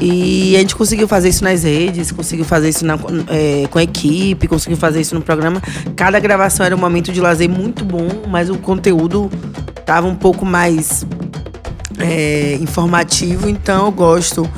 [0.00, 2.96] E a gente conseguiu fazer isso nas redes, conseguiu fazer isso na-
[3.28, 5.60] é, com a equipe, conseguiu fazer isso no programa.
[5.96, 9.28] Cada gravação era um momento de lazer muito bom, mas o conteúdo
[9.84, 11.04] tava um pouco mais
[11.98, 14.48] é, informativo, então eu gosto.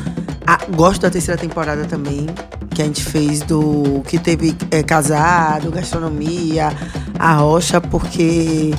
[0.46, 2.26] Ah, gosto da terceira temporada também,
[2.72, 4.02] que a gente fez do.
[4.06, 6.72] que teve é, casado, gastronomia,
[7.18, 8.74] a rocha, porque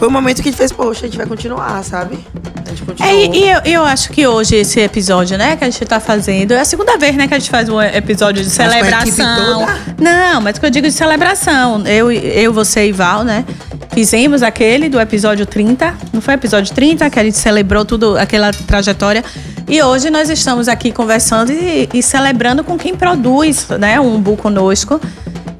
[0.00, 2.18] foi um momento que a gente fez, poxa, a gente vai continuar, sabe?
[2.64, 3.12] A gente continuou.
[3.12, 6.52] É, e eu, eu acho que hoje esse episódio, né, que a gente tá fazendo,
[6.52, 9.66] é a segunda vez, né, que a gente faz um episódio de celebração.
[10.00, 11.86] Não, mas o que eu digo de celebração.
[11.86, 13.44] Eu, eu, você e Val, né?
[13.92, 15.94] Fizemos aquele do episódio 30.
[16.14, 19.22] Não foi episódio 30, que a gente celebrou tudo, aquela trajetória.
[19.70, 24.36] E hoje nós estamos aqui conversando e, e celebrando com quem produz, né, o Umbu
[24.36, 25.00] conosco.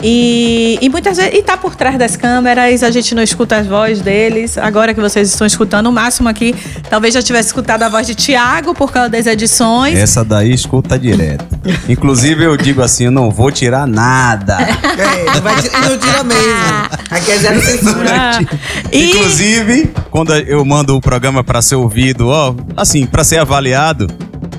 [0.03, 3.67] E, e muitas vezes, e tá por trás das câmeras, a gente não escuta as
[3.67, 4.57] vozes deles.
[4.57, 6.55] Agora que vocês estão escutando, o máximo aqui,
[6.89, 9.99] talvez já tivesse escutado a voz de Tiago por causa das edições.
[9.99, 11.45] Essa daí escuta direto.
[11.89, 14.57] Inclusive, eu digo assim, eu não vou tirar nada.
[14.61, 16.51] É, não, vai, tirar- não tira mesmo.
[17.11, 18.11] Aqui é zero censura.
[18.11, 18.41] Ah,
[18.91, 24.07] e- Inclusive, quando eu mando o programa pra ser ouvido, ó, assim, pra ser avaliado,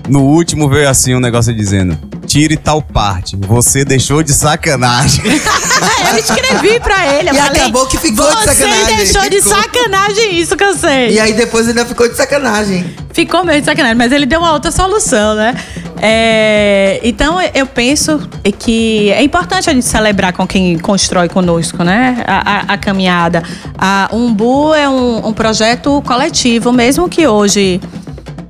[0.07, 1.97] no último veio assim um negócio dizendo:
[2.31, 5.21] tire tal parte, você deixou de sacanagem.
[6.11, 7.29] eu escrevi pra ele.
[7.29, 9.53] eu E falei, acabou que ficou de Você sacanagem." deixou de Ficou.
[9.61, 11.09] sacanagem isso que eu sei.
[11.11, 12.85] E aí depois ainda ficou de sacanagem.
[13.11, 15.53] Ficou meio de sacanagem, mas ele deu uma outra solução, né?
[16.01, 18.17] É, então eu penso
[18.59, 22.23] que é importante a gente celebrar com quem constrói conosco, né?
[22.25, 23.43] A, a- a caminhada.
[23.77, 27.81] A Umbu é um, um projeto coletivo, mesmo que hoje,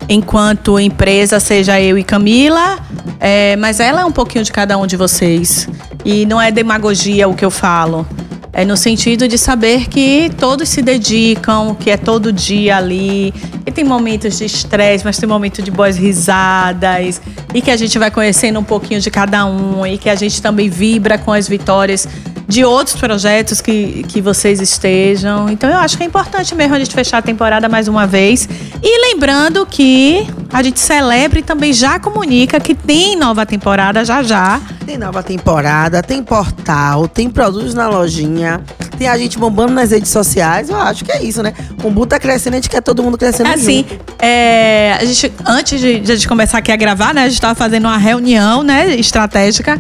[0.07, 2.77] enquanto empresa, seja eu e Camila,
[3.21, 5.69] é, mas ela é um pouquinho de cada um de vocês.
[6.03, 8.07] E não é demagogia o que eu falo.
[8.51, 13.31] É no sentido de saber que todos se dedicam, que é todo dia ali.
[13.63, 17.21] E tem momentos de estresse, mas tem momentos de boas risadas.
[17.53, 19.85] E que a gente vai conhecendo um pouquinho de cada um.
[19.85, 22.07] E que a gente também vibra com as vitórias
[22.51, 25.49] de outros projetos que, que vocês estejam.
[25.49, 28.47] Então eu acho que é importante mesmo a gente fechar a temporada mais uma vez.
[28.83, 34.21] E lembrando que a gente celebra e também já comunica que tem nova temporada já
[34.21, 34.59] já.
[34.91, 38.59] Tem nova temporada, tem portal, tem produtos na lojinha,
[38.97, 40.69] tem a gente bombando nas redes sociais.
[40.69, 41.53] Eu acho que é isso, né?
[41.81, 44.03] O Bu tá crescendo, a gente quer todo mundo crescendo Assim, junto.
[44.19, 47.23] é, a gente, antes de, de a gente começar aqui a gravar, né?
[47.23, 48.93] A gente tava fazendo uma reunião, né?
[48.97, 49.79] Estratégica.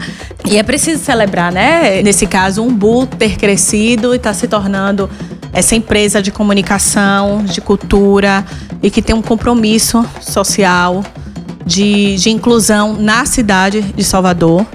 [0.49, 2.01] E é preciso celebrar, né?
[2.01, 5.09] Nesse caso, um Bu ter crescido e tá se tornando
[5.51, 8.45] essa empresa de comunicação, de cultura
[8.81, 11.03] e que tem um compromisso social
[11.65, 14.65] de, de inclusão na cidade de Salvador.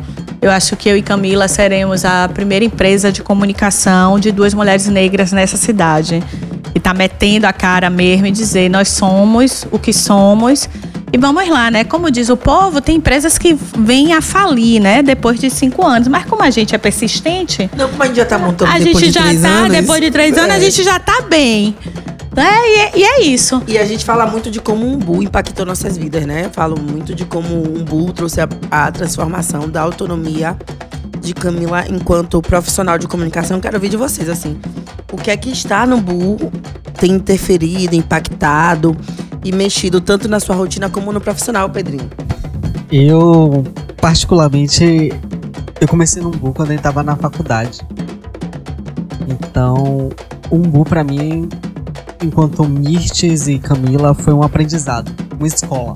[0.40, 4.86] Eu acho que eu e Camila seremos a primeira empresa de comunicação de duas mulheres
[4.86, 6.22] negras nessa cidade.
[6.74, 10.68] E tá metendo a cara mesmo e dizer, nós somos o que somos.
[11.12, 11.84] E vamos lá, né?
[11.84, 15.02] Como diz o povo, tem empresas que vêm a falir, né?
[15.02, 16.08] Depois de cinco anos.
[16.08, 17.70] Mas como a gente é persistente.
[17.76, 19.72] Não, como a gente já tá montando A depois gente de já três tá, anos,
[19.72, 20.56] depois de três anos, é.
[20.56, 21.76] a gente já tá bem.
[22.36, 22.68] Né?
[22.68, 23.62] E, é- e é isso.
[23.66, 26.44] E a gente fala muito de como o Umbu impactou nossas vidas, né?
[26.44, 30.54] Eu falo muito de como o Umbu trouxe a, a transformação da autonomia
[31.20, 33.58] de Camila enquanto profissional de comunicação.
[33.58, 34.58] Quero ouvir de vocês, assim.
[35.10, 36.52] O que é que está no Umbu
[37.00, 38.94] tem interferido, impactado
[39.42, 42.10] e mexido tanto na sua rotina como no profissional, Pedrinho?
[42.92, 43.64] Eu,
[43.98, 45.10] particularmente,
[45.80, 47.80] eu comecei no Umbu quando eu tava na faculdade.
[49.26, 50.10] Então,
[50.50, 51.48] o Umbu pra mim,
[52.22, 55.94] enquanto Mirtes e Camila, foi um aprendizado, uma escola.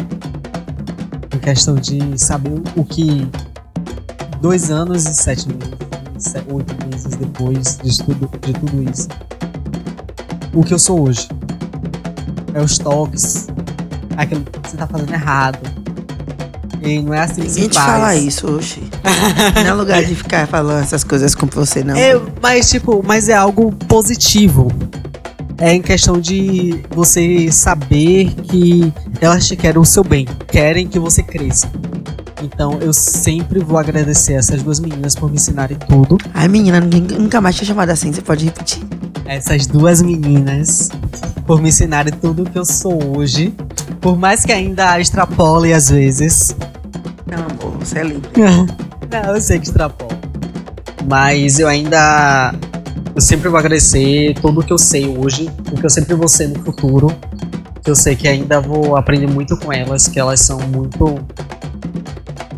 [1.35, 3.27] Em questão de saber o que
[4.41, 5.75] dois anos e sete meses,
[6.19, 9.09] se- oito meses depois de tudo, de tudo isso,
[10.53, 11.29] o que eu sou hoje.
[12.53, 13.47] É os toques,
[14.17, 15.59] aquilo que você tá fazendo errado.
[16.83, 17.87] E não é assim que Ninguém se te faz.
[17.91, 18.83] fala isso, oxi.
[19.55, 21.95] não é lugar de ficar falando essas coisas com você, não.
[21.95, 24.67] É, mas tipo, mas é algo positivo.
[25.61, 30.99] É em questão de você saber que elas te querem o seu bem, querem que
[30.99, 31.71] você cresça.
[32.43, 36.17] Então eu sempre vou agradecer essas duas meninas por me ensinarem tudo.
[36.33, 38.11] Ai, menina, ninguém nunca mais tinha chamado assim.
[38.11, 38.83] Você pode repetir?
[39.27, 40.89] Essas duas meninas
[41.47, 43.55] por me ensinarem tudo que eu sou hoje.
[44.01, 46.57] Por mais que ainda extrapole às vezes.
[47.27, 48.29] Não, amor, você é lindo.
[49.13, 50.19] Não, eu sei que extrapola.
[51.07, 52.55] Mas eu ainda.
[53.15, 56.49] Eu sempre vou agradecer tudo que eu sei hoje, o que eu sempre vou ser
[56.49, 57.13] no futuro.
[57.83, 61.19] Que eu sei que ainda vou aprender muito com elas, que elas são muito.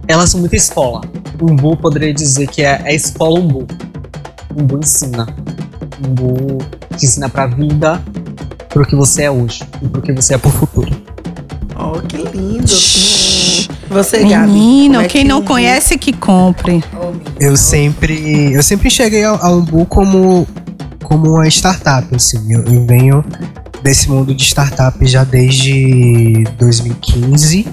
[0.06, 1.00] Elas são muito escola.
[1.40, 3.66] Umbu poderia dizer que é a escola Umbu.
[4.56, 5.26] Umbu ensina.
[6.04, 6.58] Umbu
[6.96, 8.02] te ensina pra vida,
[8.68, 10.90] pro que você é hoje e pro que você é pro futuro.
[11.76, 12.66] Oh, que lindo.
[13.88, 14.50] Você, Gabi.
[14.50, 16.82] Menino, é quem que não o conhece, que compre.
[17.42, 18.88] Eu sempre, eu sempre
[19.24, 20.46] ao, ao Umbu como,
[21.02, 22.52] como uma startup, assim.
[22.52, 23.24] Eu, eu venho
[23.82, 27.66] desse mundo de startup já desde 2015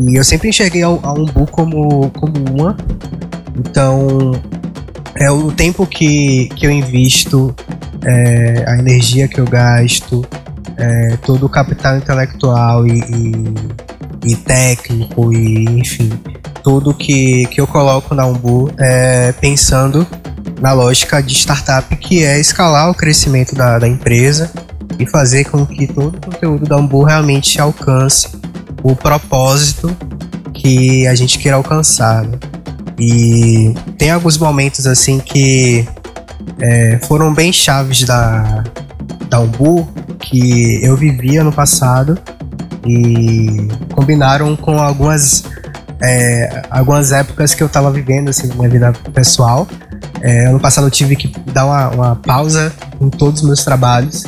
[0.00, 0.48] e eu sempre
[0.82, 2.78] ao, ao Umbu como, como uma.
[3.58, 4.32] Então,
[5.16, 7.54] é o tempo que, que eu invisto,
[8.06, 10.24] é, a energia que eu gasto,
[10.78, 16.10] é, todo o capital intelectual e, e, e técnico e enfim
[16.64, 20.06] tudo que, que eu coloco na Umbu é pensando
[20.60, 24.50] na lógica de startup que é escalar o crescimento da, da empresa
[24.98, 28.28] e fazer com que todo o conteúdo da Umbu realmente alcance
[28.82, 29.94] o propósito
[30.54, 32.24] que a gente queira alcançar.
[32.24, 32.38] né?
[32.98, 35.86] E tem alguns momentos assim que
[36.60, 38.64] é, foram bem chaves da,
[39.28, 39.86] da Umbu
[40.18, 42.18] que eu vivia no passado
[42.86, 45.44] e combinaram com algumas
[46.04, 49.66] é, algumas épocas que eu tava vivendo assim na minha vida pessoal.
[50.20, 54.24] É, ano passado eu tive que dar uma, uma pausa em todos os meus trabalhos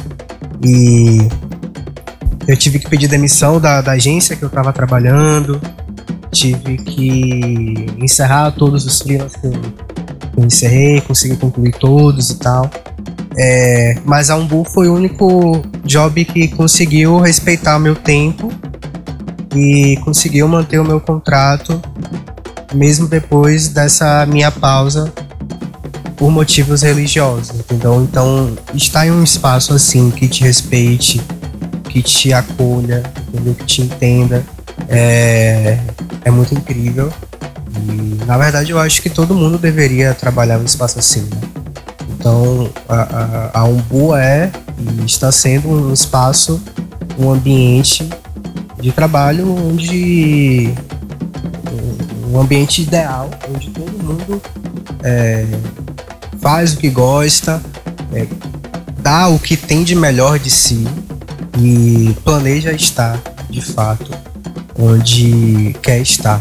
[0.64, 1.28] e
[2.48, 5.60] eu tive que pedir demissão da, da agência que eu tava trabalhando,
[6.32, 12.38] tive que encerrar todos os freelas que eu, que eu encerrei, consegui concluir todos e
[12.38, 12.70] tal.
[13.38, 18.50] É, mas a Umbu foi o único job que conseguiu respeitar meu tempo
[19.56, 21.80] e conseguiu manter o meu contrato
[22.74, 25.12] mesmo depois dessa minha pausa
[26.16, 28.02] por motivos religiosos, entendeu?
[28.02, 31.20] Então, estar em um espaço assim que te respeite,
[31.88, 33.54] que te acolha, entendeu?
[33.54, 34.44] Que te entenda,
[34.88, 35.78] é,
[36.24, 37.12] é muito incrível.
[37.76, 41.40] E, na verdade, eu acho que todo mundo deveria trabalhar num espaço assim, né?
[42.18, 46.60] Então, a, a, a é e está sendo um espaço,
[47.18, 48.08] um ambiente
[48.86, 50.72] de trabalho onde
[52.30, 54.40] um ambiente ideal, onde todo mundo
[55.02, 55.44] é,
[56.40, 57.60] faz o que gosta,
[58.12, 58.28] é,
[59.00, 60.86] dá o que tem de melhor de si
[61.58, 63.20] e planeja estar,
[63.50, 64.08] de fato,
[64.78, 66.40] onde quer estar.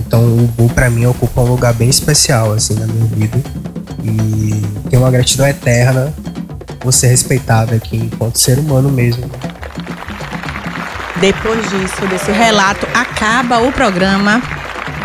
[0.00, 3.40] Então o Bu pra mim ocupa um lugar bem especial assim na minha vida
[4.02, 6.12] e tem uma gratidão eterna
[6.80, 9.30] por ser respeitado aqui enquanto ser humano mesmo.
[11.20, 14.42] Depois disso, desse relato, acaba o programa.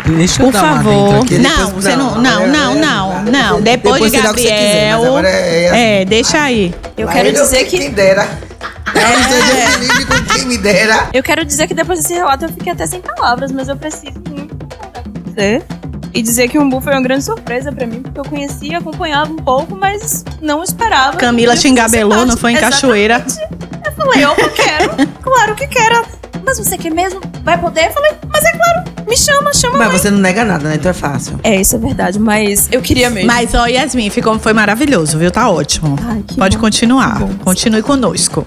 [0.06, 1.22] Deixa eu Por favor.
[1.22, 1.38] aqui.
[1.38, 2.20] Não, Depois- você não.
[2.20, 3.60] Não, é, não, é, não, não.
[3.62, 5.04] Depois, Depois de quiser, Gabriel.
[5.06, 5.78] agora é assim.
[5.78, 6.74] É, deixa aí.
[6.96, 7.78] Eu Lá quero eu, dizer que.
[7.78, 8.26] Quem dera.
[8.94, 10.34] É.
[10.34, 11.08] Quem me dera.
[11.14, 14.12] Eu quero dizer que depois desse relato eu fiquei até sem palavras, mas eu preciso
[15.26, 15.62] você.
[16.12, 19.30] E dizer que o Umbu foi uma grande surpresa pra mim, porque eu conhecia, acompanhava
[19.30, 21.16] um pouco, mas não esperava.
[21.16, 21.62] Camila parte-
[22.30, 22.80] não foi em Exatamente.
[22.82, 23.24] Cachoeira?
[24.00, 24.90] Eu falei, eu quero,
[25.22, 26.06] claro que quero.
[26.44, 27.20] Mas você quer mesmo?
[27.44, 27.86] Vai poder?
[27.86, 29.78] Eu falei, mas é claro, me chama, chama.
[29.78, 29.98] Mas mãe.
[29.98, 30.76] você não nega nada, né?
[30.76, 31.38] Então é fácil.
[31.44, 33.26] É, isso é verdade, mas eu queria mesmo.
[33.26, 35.30] Mas, ó, Yasmin, ficou, foi maravilhoso, viu?
[35.30, 35.96] Tá ótimo.
[36.36, 37.20] Pode bom, continuar.
[37.44, 38.46] Continue conosco.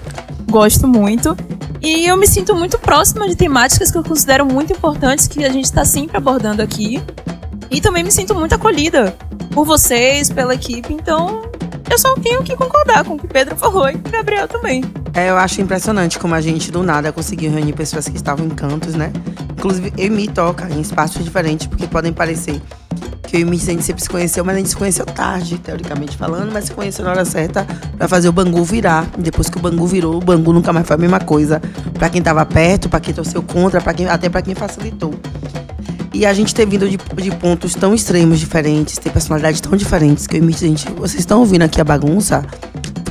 [0.50, 1.36] gosto muito.
[1.80, 5.50] E eu me sinto muito próxima de temáticas que eu considero muito importantes que a
[5.50, 7.00] gente está sempre abordando aqui.
[7.70, 9.16] E também me sinto muito acolhida
[9.52, 10.92] por vocês, pela equipe.
[10.92, 11.42] Então,
[11.90, 14.82] eu só tenho que concordar com o que Pedro falou e o Gabriel também.
[15.14, 18.50] É, eu acho impressionante como a gente do nada conseguiu reunir pessoas que estavam em
[18.50, 19.12] cantos, né?
[19.56, 22.60] Inclusive, eu e Mi toca em espaços diferentes, porque podem parecer
[23.22, 25.56] que eu e Mi a gente sempre se conheceu, mas a gente se conheceu tarde,
[25.58, 27.64] teoricamente falando, mas se conheceu na hora certa
[27.96, 29.06] pra fazer o Bangu virar.
[29.16, 31.62] E depois que o Bangu virou, o Bangu nunca mais foi a mesma coisa.
[31.92, 35.14] Pra quem tava perto, pra quem torceu contra, pra quem, até pra quem facilitou.
[36.12, 40.26] E a gente ter vindo de, de pontos tão extremos diferentes, ter personalidades tão diferentes,
[40.26, 42.44] que eu e Mi, gente, vocês estão ouvindo aqui a bagunça?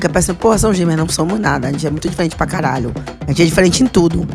[0.03, 1.69] Fica pensando, porra, são gêmeas, não somos nada.
[1.69, 2.91] A gente é muito diferente pra caralho.
[3.25, 4.27] A gente é diferente em tudo.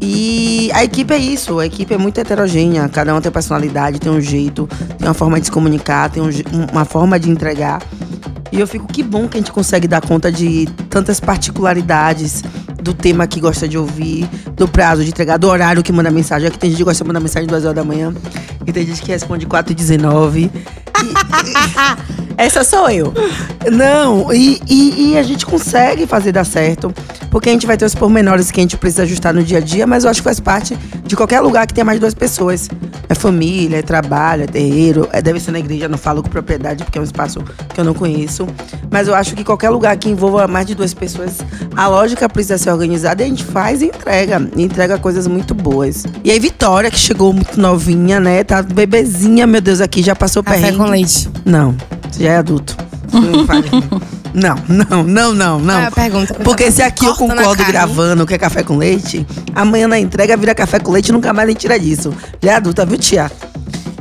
[0.00, 4.12] E a equipe é isso, a equipe é muito heterogênea, cada um tem personalidade, tem
[4.12, 6.30] um jeito, tem uma forma de se comunicar, tem um
[6.70, 7.82] uma forma de entregar.
[8.52, 12.44] E eu fico, que bom que a gente consegue dar conta de tantas particularidades
[12.80, 16.46] do tema que gosta de ouvir, do prazo de entregar, do horário que manda mensagem.
[16.46, 18.14] Aqui tem gente que gosta de mandar mensagem duas horas da manhã,
[18.64, 20.48] e tem gente que responde 4 e 19.
[22.36, 23.12] Essa sou eu.
[23.72, 26.92] Não, e, e, e a gente consegue fazer dar certo.
[27.30, 29.60] Porque a gente vai ter os pormenores que a gente precisa ajustar no dia a
[29.60, 32.14] dia, mas eu acho que faz parte de qualquer lugar que tenha mais de duas
[32.14, 32.68] pessoas.
[33.08, 36.84] É família, é trabalho, é terreiro, é, deve ser na igreja, não falo com propriedade,
[36.84, 38.46] porque é um espaço que eu não conheço.
[38.90, 41.38] Mas eu acho que qualquer lugar que envolva mais de duas pessoas,
[41.74, 44.48] a lógica precisa ser organizada e a gente faz e entrega.
[44.56, 46.04] E entrega coisas muito boas.
[46.24, 48.44] E aí, Vitória, que chegou muito novinha, né?
[48.44, 50.78] Tá bebezinha, meu Deus, aqui já passou Café perrengue.
[50.78, 51.28] com leite.
[51.44, 51.74] Não,
[52.16, 52.76] você já é adulto.
[54.32, 55.74] Não, não, não, não, não, não.
[55.74, 56.34] Qual é a pergunta?
[56.34, 60.54] Porque se aqui eu concordo gravando que é café com leite, amanhã na entrega vira
[60.54, 62.12] café com leite e nunca mais nem tira disso.
[62.42, 63.30] Já é adulta, viu, tia?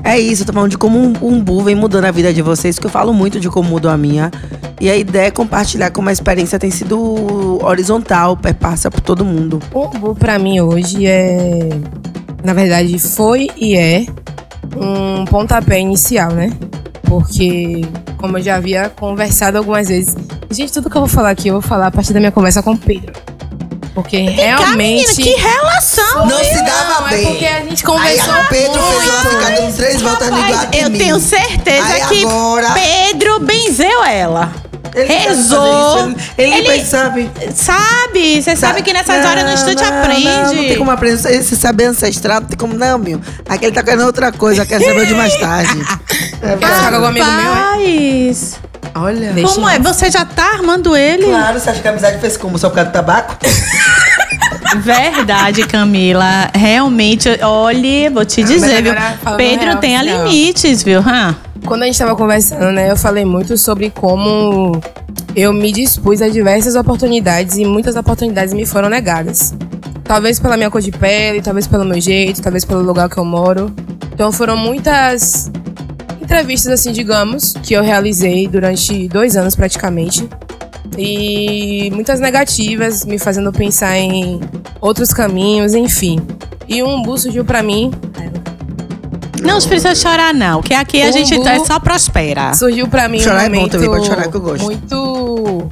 [0.03, 2.77] É isso, eu tô falando de como um umbu vem mudando a vida de vocês,
[2.77, 4.31] que eu falo muito de como mudou a minha.
[4.79, 9.59] E a ideia é compartilhar como a experiência tem sido horizontal, perpassa por todo mundo.
[9.73, 11.69] O Umbu pra mim hoje é.
[12.43, 14.05] Na verdade, foi e é
[14.75, 16.51] um pontapé inicial, né?
[17.05, 17.85] Porque,
[18.17, 20.15] como eu já havia conversado algumas vezes.
[20.49, 22.61] Gente, tudo que eu vou falar aqui, eu vou falar a partir da minha conversa
[22.63, 23.13] com o Pedro.
[23.93, 24.75] Porque realmente.
[24.75, 26.25] menina, que relação!
[26.25, 27.23] Não se dava Não, bem.
[27.25, 28.33] É porque a gente conversou.
[28.33, 29.29] Aí o Pedro fez uma muito.
[29.29, 34.51] ficada em três voltas no igual Eu tenho certeza Aí que agora- Pedro benzeu ela.
[34.93, 36.09] Ele sabe Rezou.
[36.09, 37.29] isso, Ele, ele, bem sabe.
[37.53, 40.23] Sabe, você sabe que nessas horas no instante não, aprende.
[40.23, 41.17] Não, não tem como aprender.
[41.17, 43.19] Se se saber ancestral, não tem como não, meu.
[43.47, 45.77] Aqui ele tá querendo outra coisa, quer saber de mais tarde.
[46.41, 47.53] É, Quer ficar com algum amigo meu, é?
[47.53, 48.59] Rapaz,
[48.95, 49.33] Olha.
[49.53, 49.79] como é?
[49.79, 51.25] Você já tá armando ele?
[51.25, 52.57] Claro, você acha que a amizade fez como?
[52.57, 53.35] Só por causa do tabaco?
[54.77, 56.49] Verdade, Camila.
[56.53, 58.91] Realmente, olhe, vou te Mas dizer, viu?
[58.91, 60.25] agora, falando Pedro real, tem a real.
[60.27, 60.99] limites, viu?
[60.99, 61.35] Hã?
[61.65, 64.79] Quando a gente tava conversando, né, eu falei muito sobre como
[65.35, 69.53] eu me dispus a diversas oportunidades e muitas oportunidades me foram negadas.
[70.03, 73.25] Talvez pela minha cor de pele, talvez pelo meu jeito, talvez pelo lugar que eu
[73.25, 73.73] moro.
[74.13, 75.51] Então foram muitas
[76.25, 80.27] entrevistas, assim, digamos, que eu realizei durante dois anos praticamente.
[80.97, 84.39] E muitas negativas, me fazendo pensar em
[84.81, 86.19] outros caminhos, enfim.
[86.67, 87.91] E um umbu surgiu pra mim
[89.41, 92.53] Não precisa chorar, não, que aqui a gente umbu é só prospera.
[92.55, 94.63] Surgiu pra mim Chorar um é bom momento também, pode chorar que eu gosto.
[94.63, 95.69] muito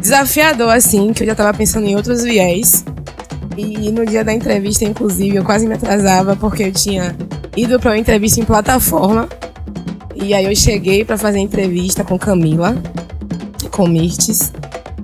[0.00, 2.84] desafiador, assim, que eu já tava pensando em outros viés.
[3.56, 7.14] E no dia da entrevista, inclusive, eu quase me atrasava porque eu tinha
[7.56, 9.28] ido pra uma entrevista em plataforma.
[10.22, 12.76] E aí eu cheguei pra fazer entrevista com Camila,
[13.70, 14.52] com Mirtes.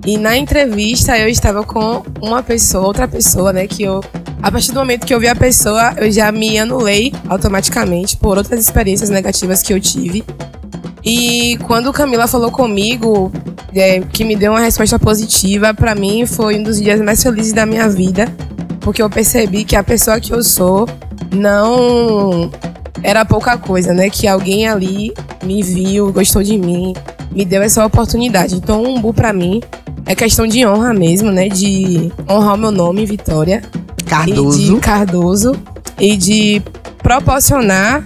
[0.05, 4.01] E na entrevista eu estava com uma pessoa, outra pessoa, né, que eu
[4.41, 8.37] a partir do momento que eu vi a pessoa, eu já me anulei automaticamente por
[8.37, 10.23] outras experiências negativas que eu tive.
[11.03, 13.31] E quando Camila falou comigo,
[13.75, 17.51] é, que me deu uma resposta positiva, pra mim foi um dos dias mais felizes
[17.51, 18.33] da minha vida,
[18.79, 20.87] porque eu percebi que a pessoa que eu sou
[21.31, 22.49] não
[23.03, 24.09] era pouca coisa, né?
[24.09, 26.93] Que alguém ali me viu, gostou de mim,
[27.31, 28.55] me deu essa oportunidade.
[28.55, 29.61] Então, o Umbu pra mim
[30.05, 31.47] é questão de honra mesmo, né?
[31.47, 33.61] De honrar o meu nome, Vitória.
[34.05, 34.59] Cardoso.
[34.59, 35.55] E de Cardoso.
[35.99, 36.61] E de
[37.03, 38.03] proporcionar,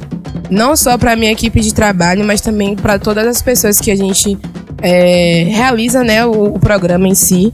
[0.49, 3.95] não só pra minha equipe de trabalho, mas também pra todas as pessoas que a
[3.95, 4.37] gente
[4.81, 6.25] é, realiza, né?
[6.25, 7.53] O, o programa em si.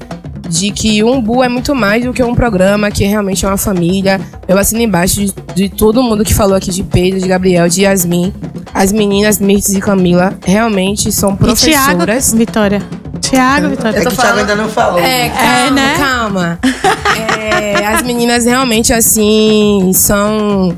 [0.49, 3.57] De que o Umbu é muito mais do que um programa, que realmente é uma
[3.57, 4.19] família.
[4.47, 7.83] Eu assino embaixo de, de todo mundo que falou aqui de Pedro, de Gabriel, de
[7.83, 8.33] Yasmin.
[8.73, 12.33] As meninas Mirtz e Camila realmente são E Tiago, professoras.
[12.33, 12.81] Vitória.
[13.21, 13.99] Tiago, Vitória.
[13.99, 14.99] É que o Thiago ainda não falou.
[14.99, 15.95] É, calma, né?
[15.97, 16.59] calma.
[17.39, 20.75] É, as meninas realmente, assim, são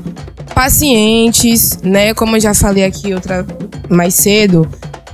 [0.54, 2.14] pacientes, né?
[2.14, 3.46] Como eu já falei aqui outra
[3.88, 4.68] mais cedo,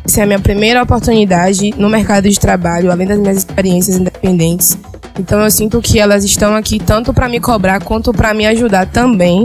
[0.09, 4.78] essa é a minha primeira oportunidade no mercado de trabalho, além das minhas experiências independentes.
[5.18, 8.86] Então eu sinto que elas estão aqui tanto para me cobrar quanto para me ajudar
[8.86, 9.44] também.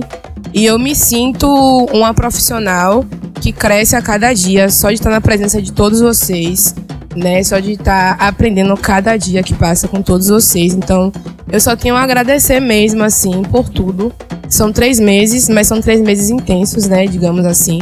[0.53, 1.47] E eu me sinto
[1.91, 3.03] uma profissional
[3.41, 6.73] que cresce a cada dia só de estar na presença de todos vocês,
[7.13, 7.43] né?
[7.43, 10.73] Só de estar aprendendo cada dia que passa com todos vocês.
[10.73, 11.11] Então
[11.51, 14.13] eu só tenho a agradecer mesmo, assim, por tudo.
[14.47, 17.05] São três meses, mas são três meses intensos, né?
[17.05, 17.81] Digamos assim.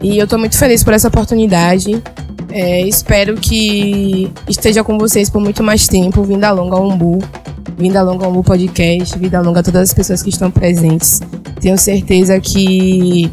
[0.00, 2.02] E eu tô muito feliz por essa oportunidade.
[2.50, 6.22] É, espero que esteja com vocês por muito mais tempo.
[6.22, 7.18] Vinda longa ao Umbu.
[7.76, 9.18] Vinda longa ao Umbu Podcast.
[9.18, 11.20] Vinda longa a todas as pessoas que estão presentes.
[11.60, 13.30] Tenho certeza que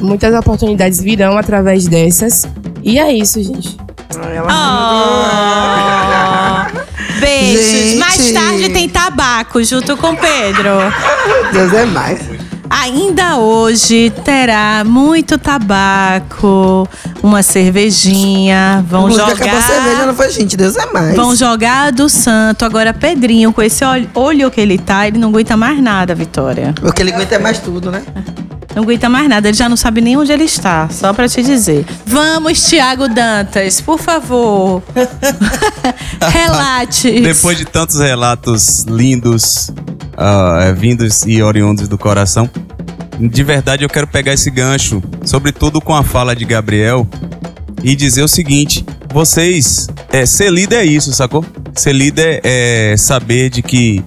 [0.00, 2.46] muitas oportunidades virão através dessas.
[2.82, 3.76] E é isso, gente.
[4.14, 4.20] Oh,
[7.20, 7.66] beijos.
[7.66, 7.96] Gente.
[7.96, 10.70] Mais tarde tem tabaco junto com o Pedro.
[11.52, 12.43] Deus é mais.
[12.80, 16.88] Ainda hoje terá muito tabaco,
[17.22, 19.34] uma cervejinha, vão Música jogar.
[19.44, 20.56] acabou a cerveja, não foi, gente?
[20.56, 21.14] Deus é mais.
[21.14, 22.64] Vão jogar do santo.
[22.64, 26.74] Agora, Pedrinho, com esse olho, olho que ele tá, ele não aguenta mais nada, Vitória.
[26.82, 28.02] O que ele aguenta é mais tudo, né?
[28.74, 31.42] Não aguenta mais nada, ele já não sabe nem onde ele está, só pra te
[31.44, 31.86] dizer.
[32.04, 34.82] Vamos, Tiago Dantas, por favor.
[36.28, 37.20] Relate.
[37.20, 39.70] Depois de tantos relatos lindos,
[40.16, 42.50] ah, vindos e oriundos do coração,
[43.18, 47.06] de verdade eu quero pegar esse gancho, sobretudo com a fala de Gabriel,
[47.82, 51.44] e dizer o seguinte: vocês, é, ser líder é isso, sacou?
[51.74, 54.02] Ser líder é saber de que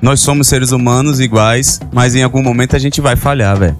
[0.00, 3.76] nós somos seres humanos iguais, mas em algum momento a gente vai falhar, velho.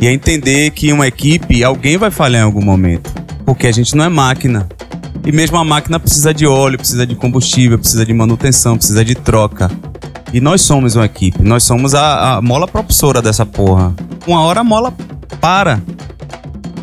[0.00, 3.12] E é entender que uma equipe, alguém vai falhar em algum momento.
[3.44, 4.68] Porque a gente não é máquina.
[5.26, 9.14] E mesmo a máquina precisa de óleo, precisa de combustível, precisa de manutenção, precisa de
[9.14, 9.70] troca.
[10.32, 13.94] E nós somos uma equipe, nós somos a, a mola propulsora dessa porra.
[14.26, 14.92] Uma hora a mola
[15.40, 15.80] para.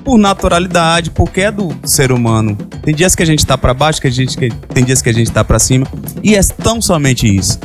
[0.04, 2.56] Por naturalidade, porque é do ser humano.
[2.84, 5.10] Tem dias que a gente tá pra baixo, que a gente, que- tem dias que
[5.10, 5.88] a gente tá pra cima.
[6.24, 7.60] E é tão somente isso.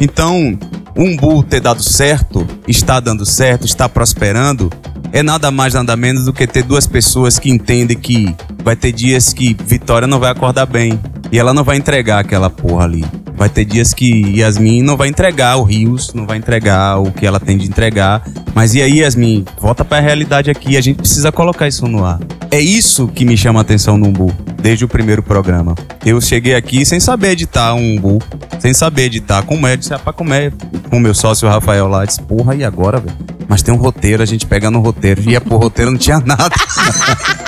[0.00, 0.58] Então,
[0.96, 4.70] um Umbu ter dado certo, está dando certo, está prosperando,
[5.12, 8.90] é nada mais, nada menos do que ter duas pessoas que entendem que vai ter
[8.90, 10.98] dias que Vitória não vai acordar bem.
[11.30, 13.04] E ela não vai entregar aquela porra ali.
[13.36, 17.26] Vai ter dias que Yasmin não vai entregar o Rios, não vai entregar o que
[17.26, 18.22] ela tem de entregar.
[18.54, 19.44] Mas e aí, Yasmin?
[19.60, 22.20] Volta pra realidade aqui, a gente precisa colocar isso no ar.
[22.50, 24.32] É isso que me chama a atenção no Umbu,
[24.62, 25.74] desde o primeiro programa.
[26.06, 28.22] Eu cheguei aqui sem saber editar um Umbu,
[28.60, 29.42] sem saber editar.
[29.42, 29.76] Como é?
[29.76, 30.52] Disse, rapaz, como é?
[30.88, 33.16] Com meu sócio Rafael lá, disse, porra, e agora, velho?
[33.48, 35.20] Mas tem um roteiro, a gente pega no roteiro.
[35.28, 36.54] Ia pro roteiro, não tinha nada.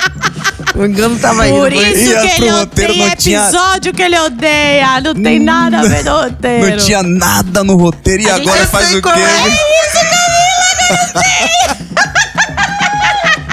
[0.77, 1.51] O engano tava aí.
[1.51, 5.01] Por isso Ia que ele roteiro, odeia não tinha- episódio que ele odeia.
[5.01, 6.71] Não tem nada a ver no roteiro.
[6.71, 9.09] Não tinha nada no roteiro e A agora faz o quê?
[9.09, 9.67] é.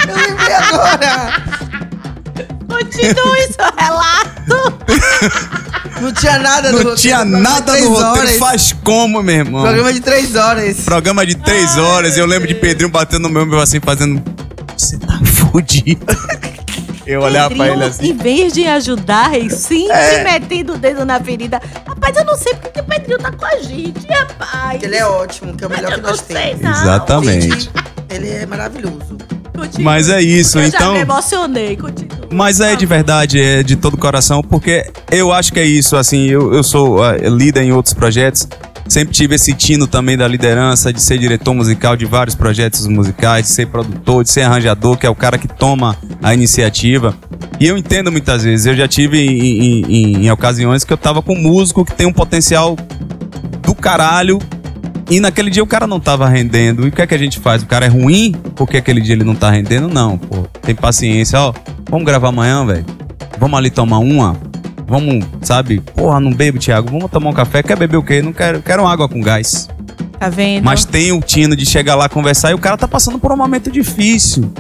[0.08, 1.42] Eu lembrei agora.
[2.68, 4.80] Continue seu relato.
[6.02, 6.96] Não tinha nada no Não roteiro.
[7.00, 8.12] tinha nada no roteiro.
[8.20, 8.38] horas.
[8.38, 9.62] Faz como, meu irmão?
[9.62, 10.78] Programa de três horas.
[10.82, 12.18] Programa de três horas.
[12.18, 14.22] Eu lembro de Pedrinho batendo no meu meu assim, fazendo.
[14.78, 16.06] Você tá fudido.
[17.06, 18.10] Eu olhava pra ele assim.
[18.10, 20.18] Em vez de ajudar, ele sim É.
[20.18, 21.62] se metendo o dedo na ferida.
[21.88, 24.82] Rapaz, eu não sei porque que o Pedrinho tá com a gente, rapaz.
[24.82, 26.62] Ele é ótimo, que é o melhor que nós temos.
[26.62, 27.70] Exatamente.
[28.10, 29.18] Ele é maravilhoso.
[29.80, 30.80] Mas é isso, eu então.
[30.80, 31.78] já me emocionei.
[31.78, 32.28] Continua.
[32.32, 36.26] Mas é de verdade, é de todo coração, porque eu acho que é isso, assim,
[36.28, 38.48] eu, eu sou ah, líder em outros projetos,
[38.88, 43.46] sempre tive esse tino também da liderança, de ser diretor musical de vários projetos musicais,
[43.48, 47.16] de ser produtor, de ser arranjador, que é o cara que toma a iniciativa.
[47.60, 51.22] E eu entendo muitas vezes, eu já tive em, em- em- ocasiões que eu tava
[51.22, 52.76] com um músico que tem um potencial
[53.62, 54.40] do caralho,
[55.10, 56.86] e naquele dia o cara não tava rendendo.
[56.86, 57.62] E o que é que a gente faz?
[57.62, 59.88] O cara é ruim porque aquele dia ele não tá rendendo?
[59.88, 60.44] Não, pô.
[60.62, 61.54] Tem paciência, ó.
[61.90, 62.86] Vamos gravar amanhã, velho?
[63.38, 64.38] Vamos ali tomar uma?
[64.94, 65.82] Vamos, sabe?
[65.96, 66.88] Porra, não bebo, Thiago.
[66.92, 67.64] Vamos tomar um café.
[67.64, 68.22] Quer beber o quê?
[68.22, 69.68] Não quero, quero água com gás.
[70.20, 70.64] Tá vendo?
[70.64, 73.36] Mas tem o tino de chegar lá conversar e o cara tá passando por um
[73.36, 74.54] momento difícil.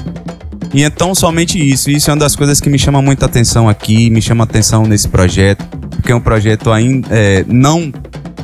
[0.74, 1.92] E então somente isso.
[1.92, 5.08] Isso é uma das coisas que me chama muita atenção aqui, me chama atenção nesse
[5.08, 7.94] projeto, porque é um projeto ainda é, não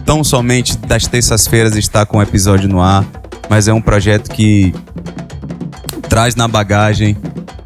[0.05, 3.03] tão somente das terças-feiras está com o episódio no ar,
[3.49, 4.75] mas é um projeto que
[6.07, 7.17] traz na bagagem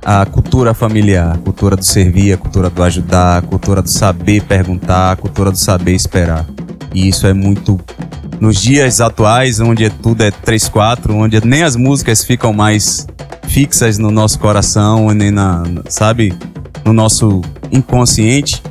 [0.05, 4.43] a cultura familiar, a cultura do servir, a cultura do ajudar, a cultura do saber
[4.43, 6.45] perguntar, a cultura do saber esperar.
[6.93, 7.79] E isso é muito
[8.39, 13.07] nos dias atuais, onde tudo é 3-4, onde nem as músicas ficam mais
[13.47, 16.33] fixas no nosso coração, nem na, sabe,
[16.83, 17.41] no nosso
[17.71, 18.61] inconsciente,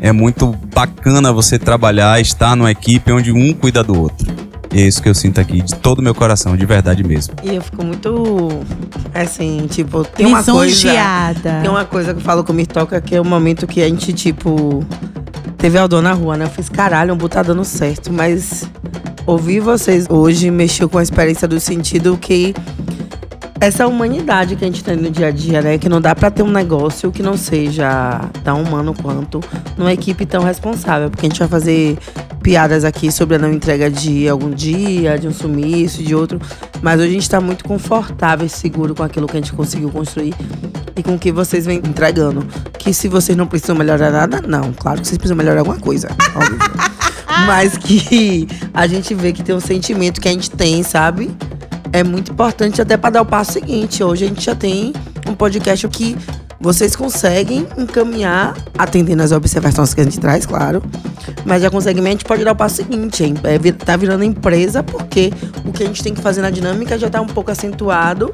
[0.00, 4.26] é muito bacana você trabalhar, estar numa equipe onde um cuida do outro.
[4.72, 7.34] E é isso que eu sinto aqui, de todo o meu coração, de verdade mesmo.
[7.42, 8.60] E eu fico muito,
[9.14, 10.90] assim, tipo, tem uma coisa...
[11.62, 13.88] Tem uma coisa que eu falo com o Mirtoca, que é o momento que a
[13.88, 14.84] gente, tipo...
[15.56, 16.44] Teve Aldô na rua, né?
[16.44, 18.12] Eu fiz, caralho, um tá dando certo.
[18.12, 18.64] Mas
[19.26, 22.54] ouvir vocês hoje mexeu com a experiência do sentido que
[23.60, 25.76] essa humanidade que a gente tem no dia a dia, né?
[25.76, 29.40] Que não dá pra ter um negócio que não seja tão humano quanto
[29.76, 31.10] numa equipe tão responsável.
[31.10, 31.98] Porque a gente vai fazer
[32.48, 36.40] piadas aqui sobre a não entrega de algum dia, de um sumiço, de outro.
[36.80, 39.90] Mas hoje a gente tá muito confortável e seguro com aquilo que a gente conseguiu
[39.90, 40.34] construir
[40.96, 42.46] e com o que vocês vêm entregando.
[42.78, 44.72] Que se vocês não precisam melhorar nada, não.
[44.72, 46.08] Claro que vocês precisam melhorar alguma coisa.
[46.34, 46.58] óbvio.
[47.46, 51.30] Mas que a gente vê que tem um sentimento que a gente tem, sabe?
[51.92, 54.02] é muito importante até para dar o passo seguinte.
[54.04, 54.92] Hoje a gente já tem
[55.26, 56.16] um podcast que
[56.60, 60.82] vocês conseguem encaminhar, atendendo as observações que a gente traz, claro.
[61.44, 63.34] Mas já conseguem, a gente pode dar o passo seguinte, hein?
[63.44, 65.32] É, tá virando empresa, porque
[65.64, 68.32] o que a gente tem que fazer na dinâmica já tá um pouco acentuado.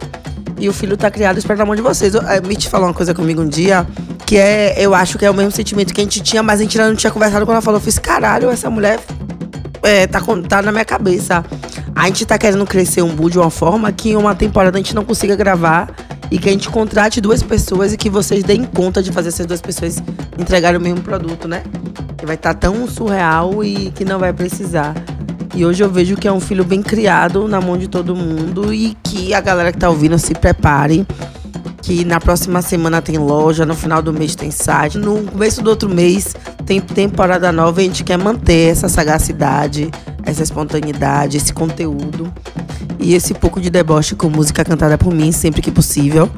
[0.58, 2.14] E o filho tá criado esperando na mão de vocês.
[2.14, 3.86] A Mitch falou uma coisa comigo um dia,
[4.24, 6.62] que é, eu acho que é o mesmo sentimento que a gente tinha, mas a
[6.62, 7.78] gente não tinha conversado quando ela falou.
[7.78, 9.00] Eu fiz, caralho, essa mulher
[9.82, 11.44] é, tá, tá na minha cabeça.
[11.94, 14.80] A gente tá querendo crescer um Bu de uma forma que em uma temporada a
[14.80, 15.88] gente não consiga gravar
[16.34, 19.46] e que a gente contrate duas pessoas e que vocês deem conta de fazer essas
[19.46, 20.02] duas pessoas
[20.36, 21.62] entregarem o mesmo produto, né?
[22.18, 24.96] Que vai estar tão surreal e que não vai precisar.
[25.54, 28.74] E hoje eu vejo que é um filho bem criado na mão de todo mundo
[28.74, 31.06] e que a galera que tá ouvindo se prepare.
[31.80, 35.70] Que na próxima semana tem loja, no final do mês tem site, no começo do
[35.70, 36.34] outro mês
[36.66, 39.88] tem temporada nova e a gente quer manter essa sagacidade,
[40.24, 42.32] essa espontaneidade, esse conteúdo
[42.98, 46.30] e esse pouco de deboche com música cantada por mim sempre que possível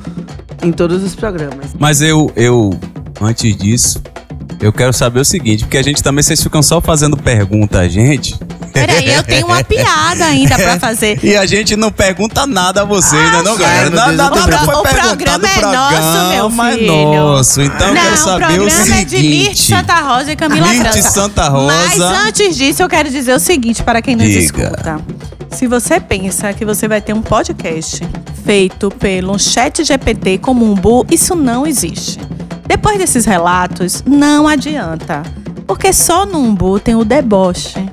[0.63, 1.75] em todos os programas.
[1.79, 2.71] Mas eu, eu,
[3.21, 4.03] antes disso,
[4.61, 7.89] eu quero saber o seguinte, porque a gente também, vocês ficam só fazendo pergunta a
[7.89, 8.39] gente.
[8.73, 11.19] Peraí, eu tenho uma piada ainda pra fazer.
[11.27, 13.91] E a gente não pergunta nada a você, né, não, galera?
[13.91, 14.65] Nada, eu nada vendo.
[14.65, 16.87] foi O programa é o nosso, meu programa é filho.
[16.87, 17.63] nosso.
[17.63, 19.63] Então eu não, quero saber o o programa é de Mirth seguinte.
[19.69, 21.11] Santa Rosa e Camila Mirth França.
[21.11, 21.75] Santa Rosa.
[21.75, 24.39] Mas antes disso, eu quero dizer o seguinte para quem nos Diga.
[24.41, 25.01] escuta.
[25.51, 28.01] Se você pensa que você vai ter um podcast
[28.45, 32.19] feito pelo chat GPT como um bu, isso não existe.
[32.67, 35.23] Depois desses relatos, não adianta.
[35.67, 37.85] Porque só no umbu tem o deboche.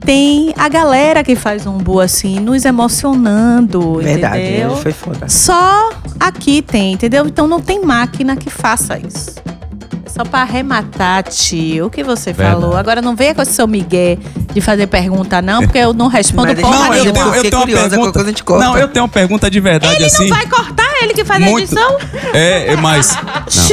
[0.00, 4.76] Tem a galera que faz um umbu assim, nos emocionando, Verdade, entendeu?
[4.76, 5.28] foi foda.
[5.28, 7.26] Só aqui tem, entendeu?
[7.26, 9.36] Então não tem máquina que faça isso.
[10.14, 12.60] Só pra arrematar, tio, o que você Verdade.
[12.60, 12.76] falou.
[12.76, 14.18] Agora não venha com esse seu migué
[14.52, 17.12] de fazer pergunta, não, porque eu não respondo porra Não, eu nenhuma.
[17.12, 18.12] tenho, eu tenho uma pergunta.
[18.12, 18.64] coisa a gente corta.
[18.64, 20.28] Não, eu tenho uma pergunta de verdade Ele assim.
[20.28, 21.96] não vai cortar, ele que faz a Muito- edição?
[22.34, 23.16] É, é, mas.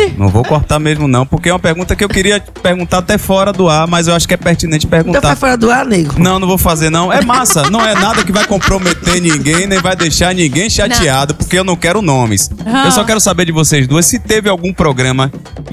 [0.07, 0.13] Xi.
[0.17, 3.17] Não, não vou cortar mesmo, não, porque é uma pergunta que eu queria perguntar até
[3.17, 5.21] fora do ar, mas eu acho que é pertinente Então perguntar.
[5.29, 6.19] foi fora do ar, nego.
[6.19, 7.11] Não, não vou fazer, não.
[7.11, 7.69] É massa.
[7.69, 11.75] Não é nada que vai comprometer ninguém, nem vai deixar ninguém chateado, porque eu não
[11.75, 12.49] quero nomes.
[12.65, 12.85] Ah.
[12.85, 15.31] Eu só quero saber de vocês duas se teve algum programa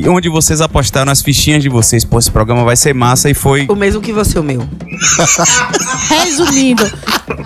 [0.09, 2.05] onde vocês apostaram as fichinhas de vocês.
[2.05, 3.67] Pô, esse programa vai ser massa e foi.
[3.69, 4.67] O mesmo que você, o meu.
[6.09, 6.85] Resumindo,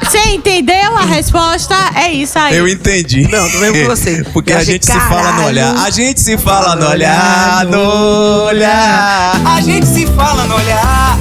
[0.03, 1.75] você entendeu a resposta?
[1.95, 2.57] É isso aí.
[2.57, 3.29] Eu entendi.
[3.29, 4.25] Não, tô mesmo com você.
[4.33, 5.47] Porque a gente se fala no caralho.
[5.47, 5.77] olhar.
[5.79, 9.41] A gente se fala no olhar, no olhar.
[9.45, 11.19] A gente se fala no olhar.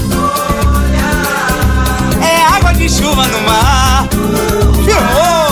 [2.21, 4.07] É água de chuva no mar.
[4.85, 5.49] Firmou.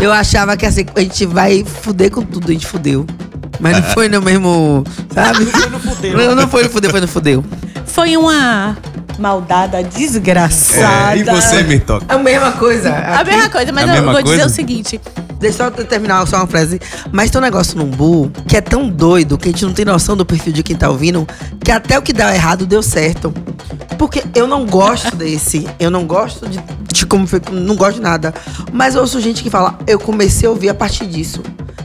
[0.00, 3.06] Eu achava que assim, a gente vai fuder com tudo, a gente fudeu.
[3.60, 4.84] Mas não foi no mesmo.
[5.12, 5.44] Sabe?
[5.44, 6.18] Não foi no fudeu.
[6.18, 7.44] Não, não foi no fudeu, foi no fudeu.
[7.86, 8.76] Foi uma
[9.18, 11.16] maldada desgraçada.
[11.16, 12.06] É, e você, Mirtoca?
[12.08, 12.90] É a mesma coisa.
[12.90, 14.46] A Aqui- mesma coisa, mas A eu vou dizer coisa?
[14.46, 15.00] o seguinte.
[15.38, 16.80] Deixa eu terminar só uma frase.
[17.12, 19.84] Mas tem um negócio no Umbu que é tão doido que a gente não tem
[19.84, 21.26] noção do perfil de quem tá ouvindo,
[21.62, 23.32] que até o que dá errado deu certo.
[23.98, 25.68] Porque eu não gosto desse.
[25.78, 26.58] Eu não gosto de,
[26.92, 27.42] de como foi.
[27.52, 28.32] Não gosto de nada.
[28.72, 31.42] Mas eu ouço gente que fala, eu comecei a ouvir a partir disso.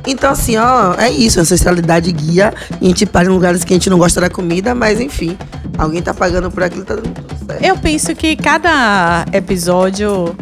[0.08, 1.40] Então, assim, ó, é isso.
[1.40, 2.54] Ancestralidade guia.
[2.80, 5.38] E a gente para em lugares que a gente não gosta da comida, mas enfim.
[5.78, 7.10] Alguém tá pagando por aquilo, tá dando
[7.62, 10.36] Eu penso que cada episódio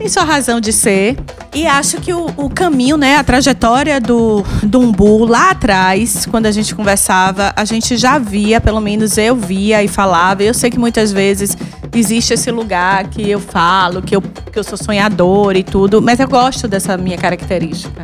[0.00, 1.16] tem sua razão de ser.
[1.54, 6.46] E acho que o, o caminho, né, a trajetória do, do Umbu lá atrás, quando
[6.46, 10.42] a gente conversava, a gente já via, pelo menos eu via e falava.
[10.42, 11.56] Eu sei que muitas vezes
[11.94, 16.20] existe esse lugar que eu falo, que eu, que eu sou sonhadora e tudo, mas
[16.20, 18.02] eu gosto dessa minha característica.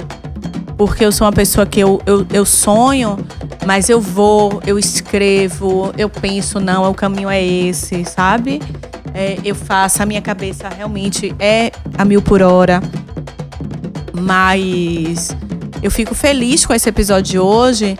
[0.76, 3.16] Porque eu sou uma pessoa que eu, eu, eu sonho,
[3.66, 8.60] mas eu vou, eu escrevo, eu penso, não, o caminho é esse, sabe?
[9.12, 12.80] É, eu faço, a minha cabeça realmente é a mil por hora.
[14.12, 15.36] Mas
[15.82, 17.98] eu fico feliz com esse episódio de hoje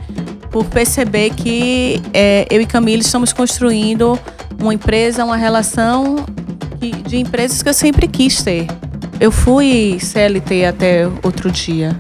[0.52, 4.16] por perceber que é, eu e Camila estamos construindo
[4.60, 6.24] uma empresa, uma relação
[7.08, 8.68] de empresas que eu sempre quis ter.
[9.18, 11.96] Eu fui CLT até outro dia.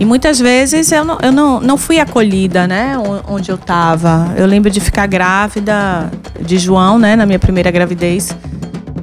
[0.00, 2.94] E muitas vezes eu não, eu não, não fui acolhida, né?
[3.28, 4.32] Onde eu tava.
[4.34, 7.14] Eu lembro de ficar grávida de João, né?
[7.14, 8.34] Na minha primeira gravidez.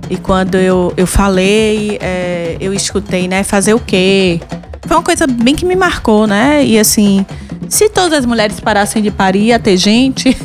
[0.10, 3.43] E quando eu, eu falei, é, eu escutei, né?
[3.43, 4.41] Fazer o quê?
[4.88, 6.66] Foi uma coisa bem que me marcou, né?
[6.66, 7.24] E assim,
[7.70, 10.36] se todas as mulheres parassem de parir, ia ter gente.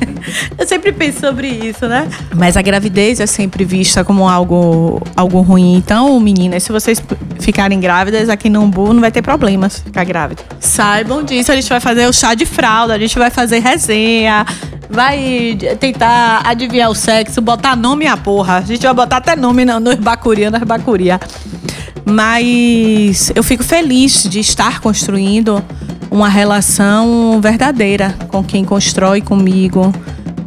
[0.56, 2.08] eu sempre penso sobre isso, né?
[2.34, 5.74] Mas a gravidez é sempre vista como algo, algo ruim.
[5.74, 7.02] Então, meninas, se vocês
[7.48, 10.42] ficarem grávidas aqui no Umbu, não vai ter problema se ficar grávida.
[10.60, 14.44] Saibam disso, a gente vai fazer o chá de fralda, a gente vai fazer resenha,
[14.90, 18.58] vai tentar adivinhar o sexo, botar nome à porra.
[18.58, 21.18] A gente vai botar até nome no, no Bacuria, nas Bacuria.
[22.04, 25.64] Mas eu fico feliz de estar construindo
[26.10, 29.90] uma relação verdadeira com quem constrói comigo,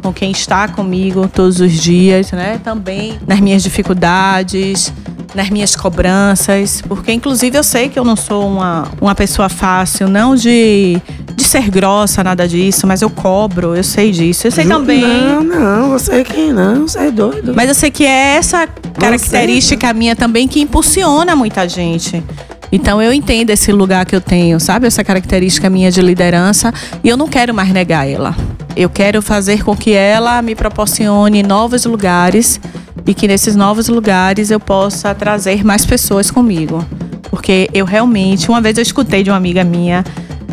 [0.00, 2.60] com quem está comigo todos os dias, né?
[2.62, 4.92] Também nas minhas dificuldades,
[5.34, 10.08] nas minhas cobranças, porque inclusive eu sei que eu não sou uma, uma pessoa fácil,
[10.08, 11.00] não de,
[11.34, 14.46] de ser grossa, nada disso, mas eu cobro, eu sei disso.
[14.46, 15.00] Eu sei também.
[15.00, 17.52] Não, não, você que não, você é doido.
[17.54, 18.66] Mas eu sei que é essa
[18.98, 22.22] característica minha também que impulsiona muita gente.
[22.70, 24.86] Então eu entendo esse lugar que eu tenho, sabe?
[24.86, 26.72] Essa característica minha de liderança.
[27.04, 28.34] E eu não quero mais negar ela.
[28.76, 32.60] Eu quero fazer com que ela me proporcione novos lugares
[33.06, 36.84] e que nesses novos lugares eu possa trazer mais pessoas comigo.
[37.30, 40.04] Porque eu realmente, uma vez eu escutei de uma amiga minha,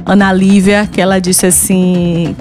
[0.05, 2.35] Ana Lívia, que ela disse assim: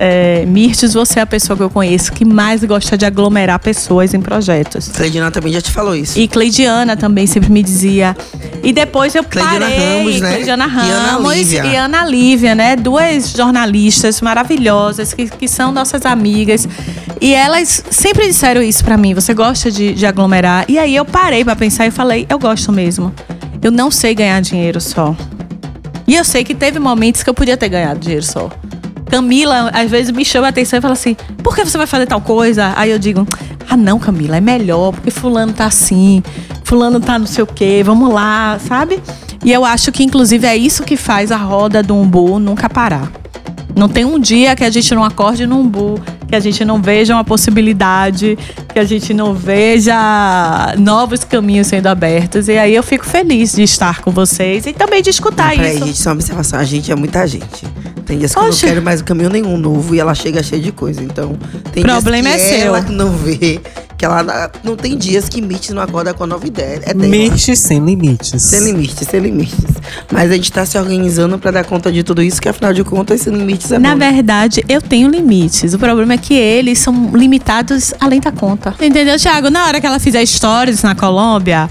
[0.00, 4.14] é, Mirtes, você é a pessoa que eu conheço que mais gosta de aglomerar pessoas
[4.14, 4.88] em projetos.
[4.88, 6.16] Cleidiana também já te falou isso.
[6.16, 8.16] E Cleidiana também sempre me dizia.
[8.62, 9.98] E depois eu Cleidiana parei.
[9.98, 10.30] Ramos, né?
[10.34, 12.76] Cleidiana E Ana Ramos e Ana Lívia, né?
[12.76, 16.68] Duas jornalistas maravilhosas que, que são nossas amigas.
[17.20, 19.14] E elas sempre disseram isso pra mim.
[19.14, 20.64] Você gosta de, de aglomerar?
[20.68, 23.12] E aí eu parei pra pensar e falei, eu gosto mesmo.
[23.60, 25.16] Eu não sei ganhar dinheiro só.
[26.06, 28.48] E eu sei que teve momentos que eu podia ter ganhado dinheiro só.
[29.10, 32.06] Camila, às vezes, me chama a atenção e fala assim: por que você vai fazer
[32.06, 32.72] tal coisa?
[32.76, 33.26] Aí eu digo:
[33.68, 36.22] ah, não, Camila, é melhor, porque Fulano tá assim,
[36.64, 39.00] Fulano tá não sei o quê, vamos lá, sabe?
[39.44, 43.10] E eu acho que, inclusive, é isso que faz a roda do umbu nunca parar.
[43.76, 46.82] Não tem um dia que a gente não acorde no umbu, que a gente não
[46.82, 48.36] veja uma possibilidade,
[48.72, 52.48] que a gente não veja novos caminhos sendo abertos.
[52.48, 55.86] E aí eu fico feliz de estar com vocês e também de escutar isso.
[55.86, 56.58] gente, só uma observação.
[56.58, 57.64] A gente é muita gente.
[58.08, 58.64] Tem dias que eu Oxe.
[58.64, 61.02] não quero mais caminho nenhum novo e ela chega cheia de coisa.
[61.02, 61.36] Então,
[61.72, 62.66] tem Problema dias que é seu.
[62.68, 63.60] ela que não vê,
[63.98, 66.80] que ela não tem dias que Mitch não acorda com a nova ideia.
[66.86, 66.94] É.
[66.94, 68.40] Mente sem limites.
[68.42, 69.58] Sem limites, sem limites.
[70.10, 72.82] Mas a gente tá se organizando pra dar conta de tudo isso, que afinal de
[72.82, 73.96] contas, sem limites é Na bom.
[73.98, 74.10] né?
[74.12, 75.74] verdade, eu tenho limites.
[75.74, 78.74] O problema é que eles são limitados além da conta.
[78.80, 79.50] Entendeu, Thiago?
[79.50, 81.68] Na hora que ela fizer stories na Colômbia,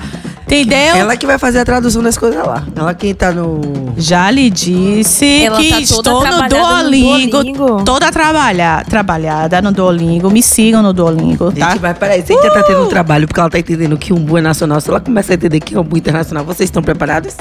[0.48, 0.96] entendeu?
[0.96, 2.64] Ela que vai fazer a tradução das coisas lá.
[2.76, 3.62] Ela quem tá no.
[3.98, 7.84] Já lhe disse Ela que tá toda estou no trabalhada no Duolingo, Duolingo.
[7.84, 10.30] Toda trabalha, trabalhada no Duolingo.
[10.30, 11.72] Me sigam no Duolingo, tá?
[11.72, 14.38] Gente, mas peraí, você ainda tá tendo um trabalho porque ela tá entendendo que umbu
[14.38, 14.80] é nacional.
[14.80, 17.36] Se ela começa a entender que umbu é internacional, vocês estão preparados?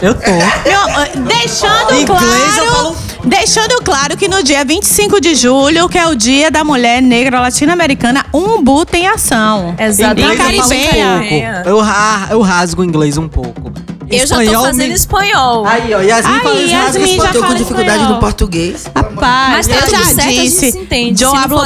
[0.00, 0.30] Eu tô.
[0.30, 5.98] Meu, deixando Inglês eu claro, falo- deixando claro que no dia 25 de julho, que
[5.98, 9.74] é o dia da mulher negra latino-americana, Umbu tem ação.
[9.78, 10.32] Exatamente.
[10.34, 11.22] E caribenha.
[11.30, 11.62] É.
[11.66, 13.70] Eu, ra- eu rasgo o inglês um pouco.
[14.10, 15.66] Eu já tô Espanhol fazendo me- espanhol.
[15.66, 18.14] Aí, ó, Yasmin Aí, fala Yasmin já Eu tô com dificuldade espanhol.
[18.14, 18.84] no português.
[18.94, 20.72] Rapaz, Mas tá eu tudo já certo, a gente disse.
[20.72, 21.24] se entende.
[21.24, 21.60] Não hablo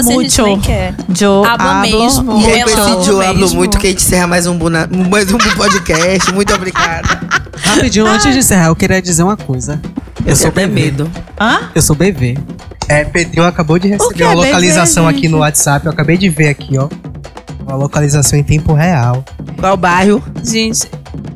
[0.63, 0.95] quer.
[1.19, 2.39] Yo Habla hablo mesmo.
[2.41, 4.87] E Eu com esse Joe, hablo muito que a gente encerra mais um, bu na-
[5.11, 6.33] mais um podcast.
[6.33, 7.21] Muito obrigada.
[7.65, 9.81] Rapidinho, antes de encerrar, eu queria dizer uma coisa.
[10.27, 10.81] Eu sou até BV.
[10.81, 11.11] medo.
[11.41, 11.71] Hã?
[11.75, 12.37] Eu sou BV.
[12.89, 15.31] É, Pedrinho acabou de receber é uma localização aqui gente?
[15.31, 15.87] no WhatsApp.
[15.87, 16.89] Eu acabei de ver aqui, ó.
[17.67, 19.25] Uma localização em tempo real.
[19.59, 20.23] Qual bairro?
[20.45, 20.87] Gente,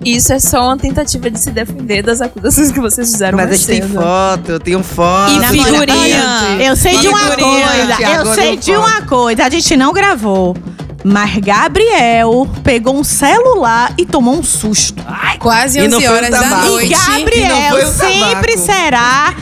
[0.05, 3.55] Isso é só uma tentativa de se defender das acusações que vocês fizeram Mas a
[3.55, 5.33] gente tem foto, eu tenho foto.
[5.33, 6.57] E figurinha.
[6.61, 8.79] Eu sei de uma Figurinha, coisa, eu sei de foto.
[8.79, 9.45] uma coisa.
[9.45, 10.57] A gente não gravou.
[11.05, 15.03] Mas Gabriel pegou um celular e tomou um susto.
[15.39, 16.43] Quase E não 11 foi o horas da.
[16.43, 16.93] E noite.
[16.93, 19.33] E Gabriel o sempre será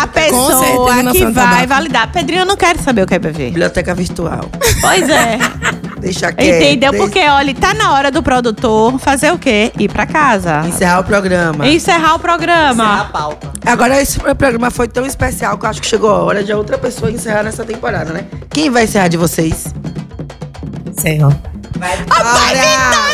[0.00, 2.10] a pessoa certeza que vai validar.
[2.10, 3.50] Pedrinho, eu não quero saber o que é beber.
[3.50, 4.50] Biblioteca virtual.
[4.80, 5.38] Pois é.
[6.04, 6.62] Deixa quieto.
[6.62, 6.90] Entendeu?
[6.92, 9.72] deixa- Porque, olha, tá na hora do produtor fazer o quê?
[9.78, 10.62] Ir pra casa.
[10.66, 11.66] Encerrar o programa.
[11.68, 13.10] Encerrar o programa.
[13.64, 16.56] Agora, esse programa foi tão especial que eu acho que chegou a hora de a
[16.56, 18.24] outra pessoa encerrar nessa temporada, né?
[18.50, 19.72] Quem vai encerrar de vocês?
[20.86, 21.28] Encerra.
[21.78, 22.24] Vai, Vitória!
[22.24, 23.13] Vitória tá foda!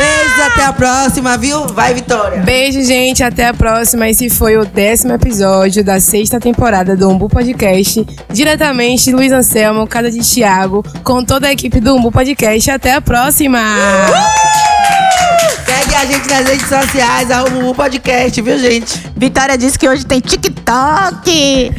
[0.00, 1.66] Beijos, até a próxima, viu?
[1.66, 2.40] Vai, Vitória!
[2.40, 3.22] Beijo, gente.
[3.22, 4.08] Até a próxima.
[4.08, 8.06] Esse foi o décimo episódio da sexta temporada do Umbu Podcast.
[8.32, 12.70] Diretamente Luiz Anselmo, casa de Thiago, com toda a equipe do Umbu Podcast.
[12.70, 13.58] Até a próxima!
[15.66, 18.98] Segue a gente nas redes sociais, arruma o podcast, viu, gente?
[19.14, 21.72] Vitória disse que hoje tem TikTok.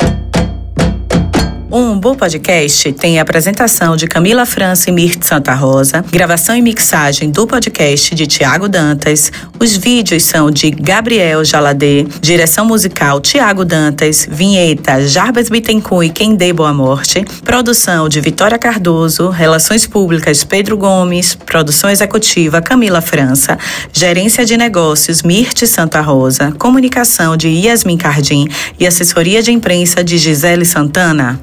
[1.72, 6.62] O Umbu Podcast tem a apresentação de Camila França e Mirth Santa Rosa, gravação e
[6.62, 13.64] mixagem do podcast de Tiago Dantas, os vídeos são de Gabriel Jaladê, direção musical Tiago
[13.64, 20.44] Dantas, vinheta Jarbas Bittencourt e Quem Dê Boa Morte, produção de Vitória Cardoso, relações públicas
[20.44, 23.58] Pedro Gomes, produção executiva Camila França,
[23.94, 28.46] gerência de negócios Mirth Santa Rosa, comunicação de Yasmin Cardim
[28.78, 31.40] e assessoria de imprensa de Gisele Santana.